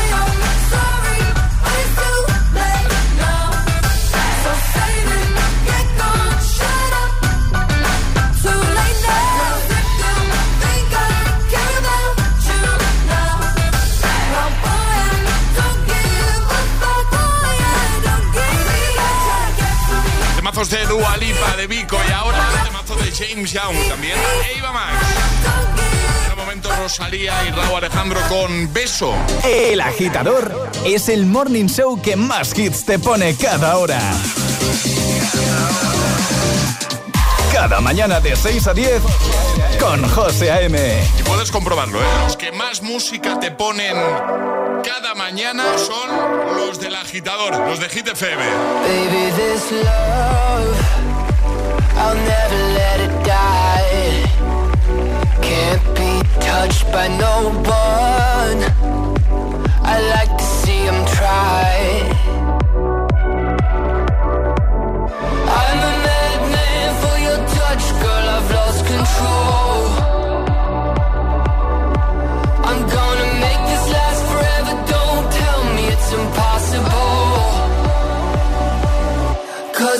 Temazos 20.61 20.69
de 20.69 20.85
Dua 20.85 21.17
Lipa, 21.17 21.55
de 21.57 21.65
Vico 21.65 21.97
y 22.07 22.11
ahora 22.11 22.37
temazo 22.63 22.95
de 22.95 23.11
James 23.11 23.51
Young, 23.51 23.89
también 23.89 24.13
Eva 24.55 24.71
Max. 24.71 24.93
En 26.25 26.31
el 26.31 26.37
momento 26.37 26.69
Rosalía 26.75 27.33
y 27.47 27.51
Raúl 27.51 27.77
Alejandro 27.77 28.19
con 28.29 28.71
Beso. 28.71 29.15
El 29.43 29.81
agitador 29.81 30.69
es 30.85 31.09
el 31.09 31.25
morning 31.25 31.65
show 31.65 31.99
que 31.99 32.15
más 32.15 32.55
hits 32.55 32.85
te 32.85 32.99
pone 32.99 33.35
cada 33.35 33.77
hora. 33.77 33.99
Cada 37.51 37.81
mañana 37.81 38.19
de 38.19 38.35
6 38.35 38.67
a 38.67 38.73
10 38.75 39.01
con 39.79 40.07
José 40.09 40.51
A.M. 40.51 41.03
Y 41.19 41.23
puedes 41.23 41.49
comprobarlo, 41.49 41.99
¿eh? 41.99 42.05
Los 42.25 42.37
que 42.37 42.51
más 42.51 42.83
música 42.83 43.39
te 43.39 43.49
ponen 43.49 43.97
cada 44.83 45.13
mañana 45.15 45.77
son 45.77 46.09
los 46.57 46.79
del 46.79 46.95
agitador, 46.95 47.55
los 47.67 47.79
de 47.79 47.89
Hit 47.89 48.07
FM. 48.07 48.43
Baby, 48.83 49.31
this 49.35 49.71
love, 49.71 50.75
I'll 51.97 52.15
never 52.15 52.59
let 52.73 52.99
it 52.99 53.25
die. 53.25 54.23
Can't 55.41 55.83
be 55.95 56.21
touched 56.39 56.91
by 56.91 57.07
no 57.07 57.51
one. 57.65 58.59
I 59.83 59.99
like 60.15 60.37
to 60.37 60.43
see 60.43 60.85
them 60.85 61.05
try. 61.05 62.40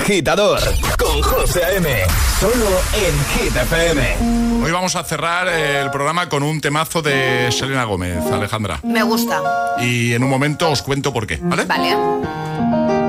agitador 0.00 0.60
con 0.98 1.20
José 1.22 1.64
A.M. 1.64 1.88
Solo 2.38 2.66
en 2.94 3.44
Hit 3.44 3.54
FM. 3.54 4.62
Hoy 4.64 4.72
vamos 4.72 4.96
a 4.96 5.04
cerrar 5.04 5.46
el 5.48 5.90
programa 5.90 6.28
con 6.28 6.42
un 6.42 6.60
temazo 6.60 7.02
de 7.02 7.52
Selena 7.52 7.84
Gómez, 7.84 8.24
Alejandra. 8.32 8.80
Me 8.82 9.02
gusta. 9.02 9.42
Y 9.78 10.14
en 10.14 10.24
un 10.24 10.30
momento 10.30 10.70
os 10.70 10.82
cuento 10.82 11.12
por 11.12 11.26
qué, 11.26 11.38
¿vale? 11.42 11.64
Vale. 11.64 12.99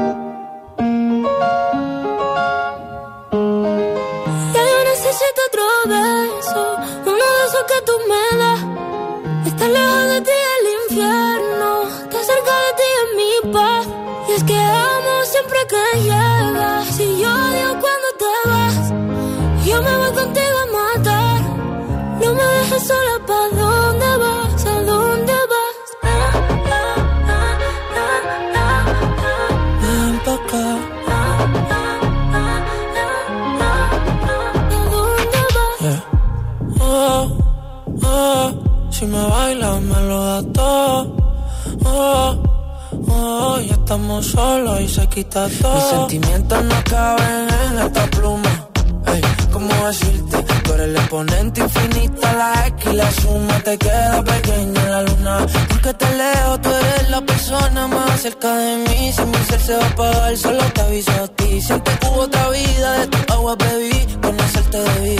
Estamos 43.91 44.25
solos 44.25 44.79
y 44.79 44.87
se 44.87 45.05
quita 45.07 45.49
todo. 45.61 45.75
Mis 45.75 45.83
sentimientos 45.83 46.63
no 46.63 46.75
caben 46.89 47.47
en 47.65 47.79
esta 47.79 48.05
pluma. 48.07 48.69
Ey, 49.07 49.21
¿cómo 49.51 49.67
decirte? 49.85 50.37
Tú 50.63 50.73
eres 50.75 50.87
el 50.87 50.95
exponente 50.95 51.59
infinito, 51.59 52.21
la 52.21 52.67
X 52.67 52.85
y 52.89 52.95
la 52.95 53.11
suma 53.11 53.59
te 53.59 53.77
queda 53.77 54.23
pequeña 54.23 54.81
en 54.81 54.91
la 54.91 55.01
luna. 55.03 55.45
Porque 55.67 55.93
te 55.93 56.09
leo, 56.15 56.61
tú 56.61 56.69
eres 56.69 57.09
la 57.09 57.21
persona 57.21 57.87
más 57.87 58.21
cerca 58.21 58.55
de 58.55 58.77
mí. 58.77 59.11
Si 59.11 59.25
mi 59.25 59.37
ser 59.49 59.59
se 59.59 59.75
va 59.75 59.83
a 59.83 59.87
apagar, 59.87 60.37
solo 60.37 60.63
te 60.73 60.81
aviso 60.81 61.11
a 61.11 61.27
ti. 61.27 61.61
Siento 61.61 61.91
que 61.99 62.07
hubo 62.07 62.21
otra 62.21 62.49
vida, 62.49 62.99
de 62.99 63.07
tu 63.07 63.33
agua 63.33 63.55
bebí, 63.57 64.07
conocerte 64.21 64.77
debí. 64.77 65.17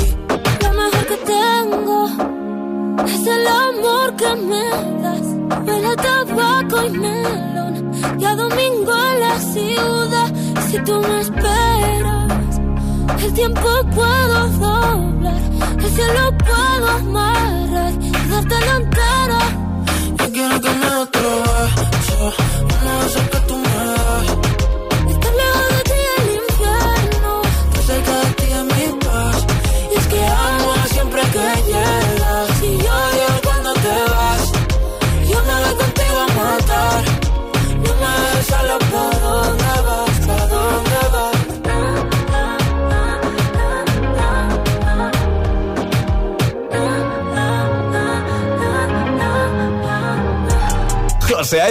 Lo 0.62 0.70
mejor 0.80 1.06
que 1.08 1.18
tengo 1.36 2.08
es 3.06 3.28
el 3.28 3.48
amor 3.48 4.16
que 4.16 4.36
me 4.36 4.70
das. 5.02 5.28
Huele 5.66 5.88
a 5.88 5.96
tabaco 5.96 6.86
y 6.86 6.90
melón. 6.90 7.92
Y 8.20 8.26
a 8.26 8.36
domingo 8.36 8.94
en 9.12 9.20
la 9.20 9.40
ciudad. 9.40 10.34
Si 10.70 10.78
tú 10.80 11.02
me 11.02 11.22
esperas, 11.22 12.60
el 13.24 13.34
tiempo 13.34 13.70
puedo 13.96 14.48
doblar. 14.50 15.42
El 15.80 15.92
cielo 15.92 16.38
puedo 16.38 16.90
amarrar 16.90 17.94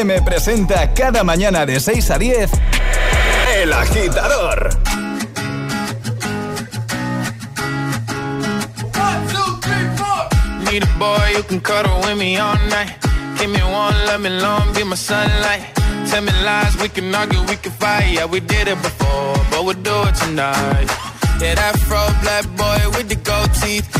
A.M. 0.01 0.23
presenta 0.23 0.95
cada 0.95 1.23
mañana 1.25 1.67
de 1.67 1.79
6 1.79 2.11
a 2.11 2.19
10 2.19 2.51
El 3.55 3.71
Agitador. 3.71 4.71
Need 10.65 10.85
a 10.85 10.99
boy 10.99 11.35
who 11.37 11.43
can 11.43 11.61
cuddle 11.61 12.01
with 12.01 12.17
me 12.17 12.39
all 12.39 12.57
night. 12.71 12.97
Give 13.39 13.51
me 13.51 13.61
one, 13.61 13.95
let 14.07 14.23
me 14.23 14.31
long, 14.31 14.73
be 14.73 14.85
my 14.85 14.97
sunlight. 14.97 15.67
Tell 16.09 16.23
me 16.23 16.33
lies, 16.45 16.75
we 16.81 16.89
can 16.89 17.15
argue, 17.15 17.43
we 17.43 17.57
can 17.57 17.73
fight. 17.73 18.15
Yeah, 18.15 18.25
we 18.25 18.41
did 18.41 18.69
it 18.69 18.81
before, 18.81 19.37
but 19.51 19.67
we'll 19.67 19.83
do 19.83 20.09
it 20.09 20.15
tonight. 20.15 20.89
Yeah, 21.43 21.57
that 21.57 21.79
fro 21.81 22.09
black 22.23 22.47
boy 22.57 22.97
with 22.97 23.11
the 23.11 23.17
gold 23.17 23.53
teeth. 23.53 24.00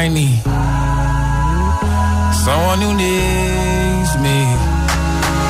I 0.00 0.08
need 0.08 0.40
someone 2.32 2.80
who 2.80 2.94
needs 2.94 4.16
me. 4.16 4.46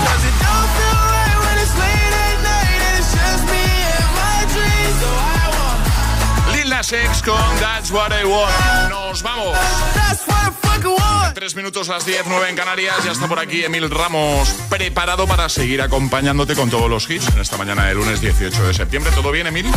'Cause 0.03 0.25
it 0.27 0.35
don't 0.43 0.71
feel 0.77 0.99
right 1.07 1.39
when 1.45 1.57
it's 1.63 1.75
late 1.79 2.15
at 2.27 2.39
night 2.43 2.81
and 2.87 2.99
it's 2.99 3.13
just 3.15 3.45
me 3.47 3.63
and 3.95 4.11
my 4.19 4.39
dreams. 4.53 4.97
So 5.03 5.07
I 5.07 5.47
want 5.57 6.57
Lil 6.57 6.69
Nas 6.69 6.93
X 6.93 7.23
con 7.23 7.61
That's 7.61 7.93
What 7.93 8.13
I 8.13 8.25
Want. 8.25 8.91
Nos 8.91 9.23
vamos. 9.23 9.57
That's 9.95 10.27
what 10.27 10.43
I 10.43 10.51
fucking 10.67 10.97
want. 10.99 11.35
Tres 11.35 11.55
minutos 11.55 11.89
a 11.89 11.93
las 11.93 12.05
10, 12.05 12.25
9 12.27 12.49
en 12.49 12.57
Canarias. 12.57 12.97
Ya 13.05 13.13
está 13.13 13.29
por 13.29 13.39
aquí 13.39 13.65
Emil 13.65 13.89
Ramos, 13.89 14.49
preparado 14.69 15.29
para 15.29 15.49
seguir 15.49 15.81
acompañándote 15.81 16.57
con 16.57 16.71
todos 16.71 16.91
los 16.91 17.09
hits 17.09 17.29
en 17.29 17.39
esta 17.41 17.57
mañana 17.57 17.85
del 17.87 17.99
lunes 17.99 18.21
18 18.21 18.65
de 18.67 18.75
septiembre. 18.75 19.13
¿Todo 19.15 19.31
bien, 19.31 19.47
Emil? 19.47 19.71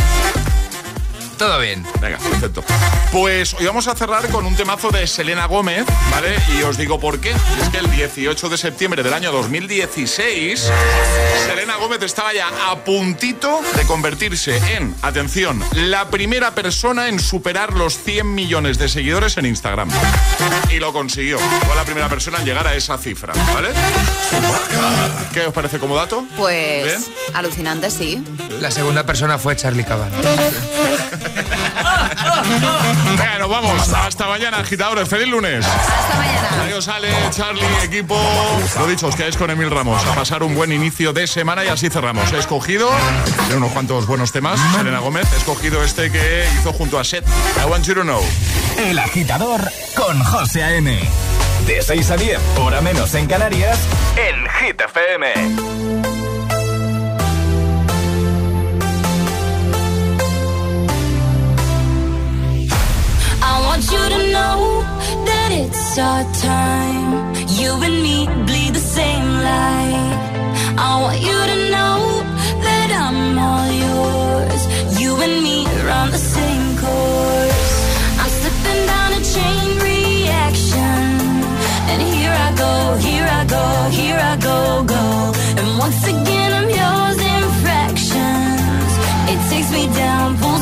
Todo 1.38 1.58
bien. 1.60 1.84
Venga, 2.00 2.18
perfecto. 2.18 2.64
Pues 3.12 3.54
hoy 3.54 3.66
vamos 3.66 3.86
a 3.88 3.94
cerrar 3.94 4.28
con 4.28 4.46
un 4.46 4.56
temazo 4.56 4.90
de 4.90 5.06
Selena 5.06 5.46
Gómez, 5.46 5.84
¿vale? 6.10 6.36
Y 6.56 6.62
os 6.62 6.76
digo 6.76 6.98
por 7.00 7.20
qué. 7.20 7.30
Es 7.30 7.68
que 7.70 7.78
el 7.78 7.90
18 7.90 8.48
de 8.48 8.56
septiembre 8.56 9.02
del 9.02 9.12
año 9.12 9.32
2016, 9.32 10.70
Selena 11.46 11.76
Gómez 11.76 12.02
estaba 12.02 12.32
ya 12.32 12.48
a 12.70 12.84
puntito 12.84 13.60
de 13.76 13.84
convertirse 13.84 14.56
en, 14.76 14.94
atención, 15.02 15.62
la 15.72 16.08
primera 16.10 16.54
persona 16.54 17.08
en 17.08 17.18
superar 17.18 17.72
los 17.74 17.98
100 17.98 18.34
millones 18.34 18.78
de 18.78 18.88
seguidores 18.88 19.36
en 19.36 19.46
Instagram. 19.46 19.88
Y 20.70 20.78
lo 20.78 20.92
consiguió. 20.92 21.38
Fue 21.38 21.76
la 21.76 21.84
primera 21.84 22.08
persona 22.08 22.38
en 22.38 22.44
llegar 22.44 22.66
a 22.66 22.74
esa 22.74 22.98
cifra, 22.98 23.32
¿vale? 23.52 23.70
¿Qué 25.32 25.46
os 25.46 25.52
parece 25.52 25.78
como 25.78 25.96
dato? 25.96 26.24
Pues 26.36 26.84
¿Bien? 26.84 27.04
alucinante, 27.34 27.90
sí. 27.90 28.22
La 28.60 28.70
segunda 28.70 29.04
persona 29.04 29.38
fue 29.38 29.56
Charlie 29.56 29.84
Caban. 29.84 30.10
Venga, 33.16 33.38
nos 33.38 33.48
vamos. 33.48 33.92
Hasta 33.92 34.26
mañana, 34.26 34.58
agitadores. 34.58 35.08
Feliz 35.08 35.28
lunes. 35.28 35.64
Hasta 35.66 36.16
mañana. 36.16 36.62
Adiós, 36.64 36.88
Ale, 36.88 37.08
Charlie, 37.30 37.66
equipo. 37.82 38.18
Lo 38.78 38.86
dicho, 38.86 39.06
os 39.06 39.16
quedáis 39.16 39.36
con 39.36 39.50
Emil 39.50 39.70
Ramos. 39.70 40.04
A 40.06 40.14
pasar 40.14 40.42
un 40.42 40.54
buen 40.54 40.72
inicio 40.72 41.12
de 41.12 41.26
semana 41.26 41.64
y 41.64 41.68
así 41.68 41.90
cerramos. 41.90 42.32
He 42.32 42.38
escogido 42.38 42.90
de 43.48 43.56
unos 43.56 43.72
cuantos 43.72 44.06
buenos 44.06 44.32
temas. 44.32 44.60
Selena 44.76 44.98
Gómez, 45.00 45.26
he 45.32 45.36
escogido 45.36 45.82
este 45.82 46.10
que 46.10 46.46
hizo 46.58 46.72
junto 46.72 46.98
a 46.98 47.04
Seth. 47.04 47.26
I 47.62 47.68
want 47.68 47.84
you 47.86 47.94
to 47.94 48.02
know. 48.02 48.22
El 48.78 48.98
agitador 48.98 49.60
con 49.94 50.22
José 50.24 50.62
A.M. 50.64 50.98
De 51.66 51.82
6 51.82 52.10
a 52.10 52.16
10, 52.16 52.38
hora 52.58 52.80
menos 52.80 53.14
en 53.14 53.26
Canarias, 53.26 53.78
en 54.16 54.46
Hit 54.60 54.80
FM. 54.80 56.13
Want 63.74 63.90
you 63.90 64.08
to 64.16 64.22
know 64.30 64.58
that 65.26 65.50
it's 65.50 65.98
our 65.98 66.22
time. 66.34 67.34
You 67.58 67.70
and 67.86 67.96
me 68.06 68.18
bleed 68.46 68.72
the 68.72 68.86
same 68.98 69.26
light. 69.50 70.14
I 70.78 70.90
want 71.02 71.18
you 71.28 71.38
to 71.52 71.58
know 71.74 71.96
that 72.66 72.88
I'm 73.04 73.36
all 73.48 73.70
yours. 73.86 74.60
You 75.00 75.10
and 75.26 75.42
me 75.46 75.66
are 75.66 75.90
on 76.00 76.08
the 76.16 76.22
same 76.36 76.66
course. 76.82 77.66
I'm 78.20 78.32
slipping 78.38 78.82
down 78.92 79.10
a 79.18 79.22
chain 79.34 79.66
reaction. 79.90 81.02
And 81.90 82.00
here 82.14 82.36
I 82.46 82.50
go, 82.64 82.72
here 83.08 83.28
I 83.40 83.42
go, 83.56 83.66
here 84.00 84.20
I 84.32 84.36
go, 84.50 84.58
go. 84.96 85.04
And 85.58 85.68
once 85.84 86.00
again 86.14 86.50
I'm 86.58 86.70
yours 86.80 87.18
in 87.32 87.42
fractions. 87.62 88.90
It 89.32 89.40
takes 89.50 89.70
me 89.72 89.84
down. 89.98 90.53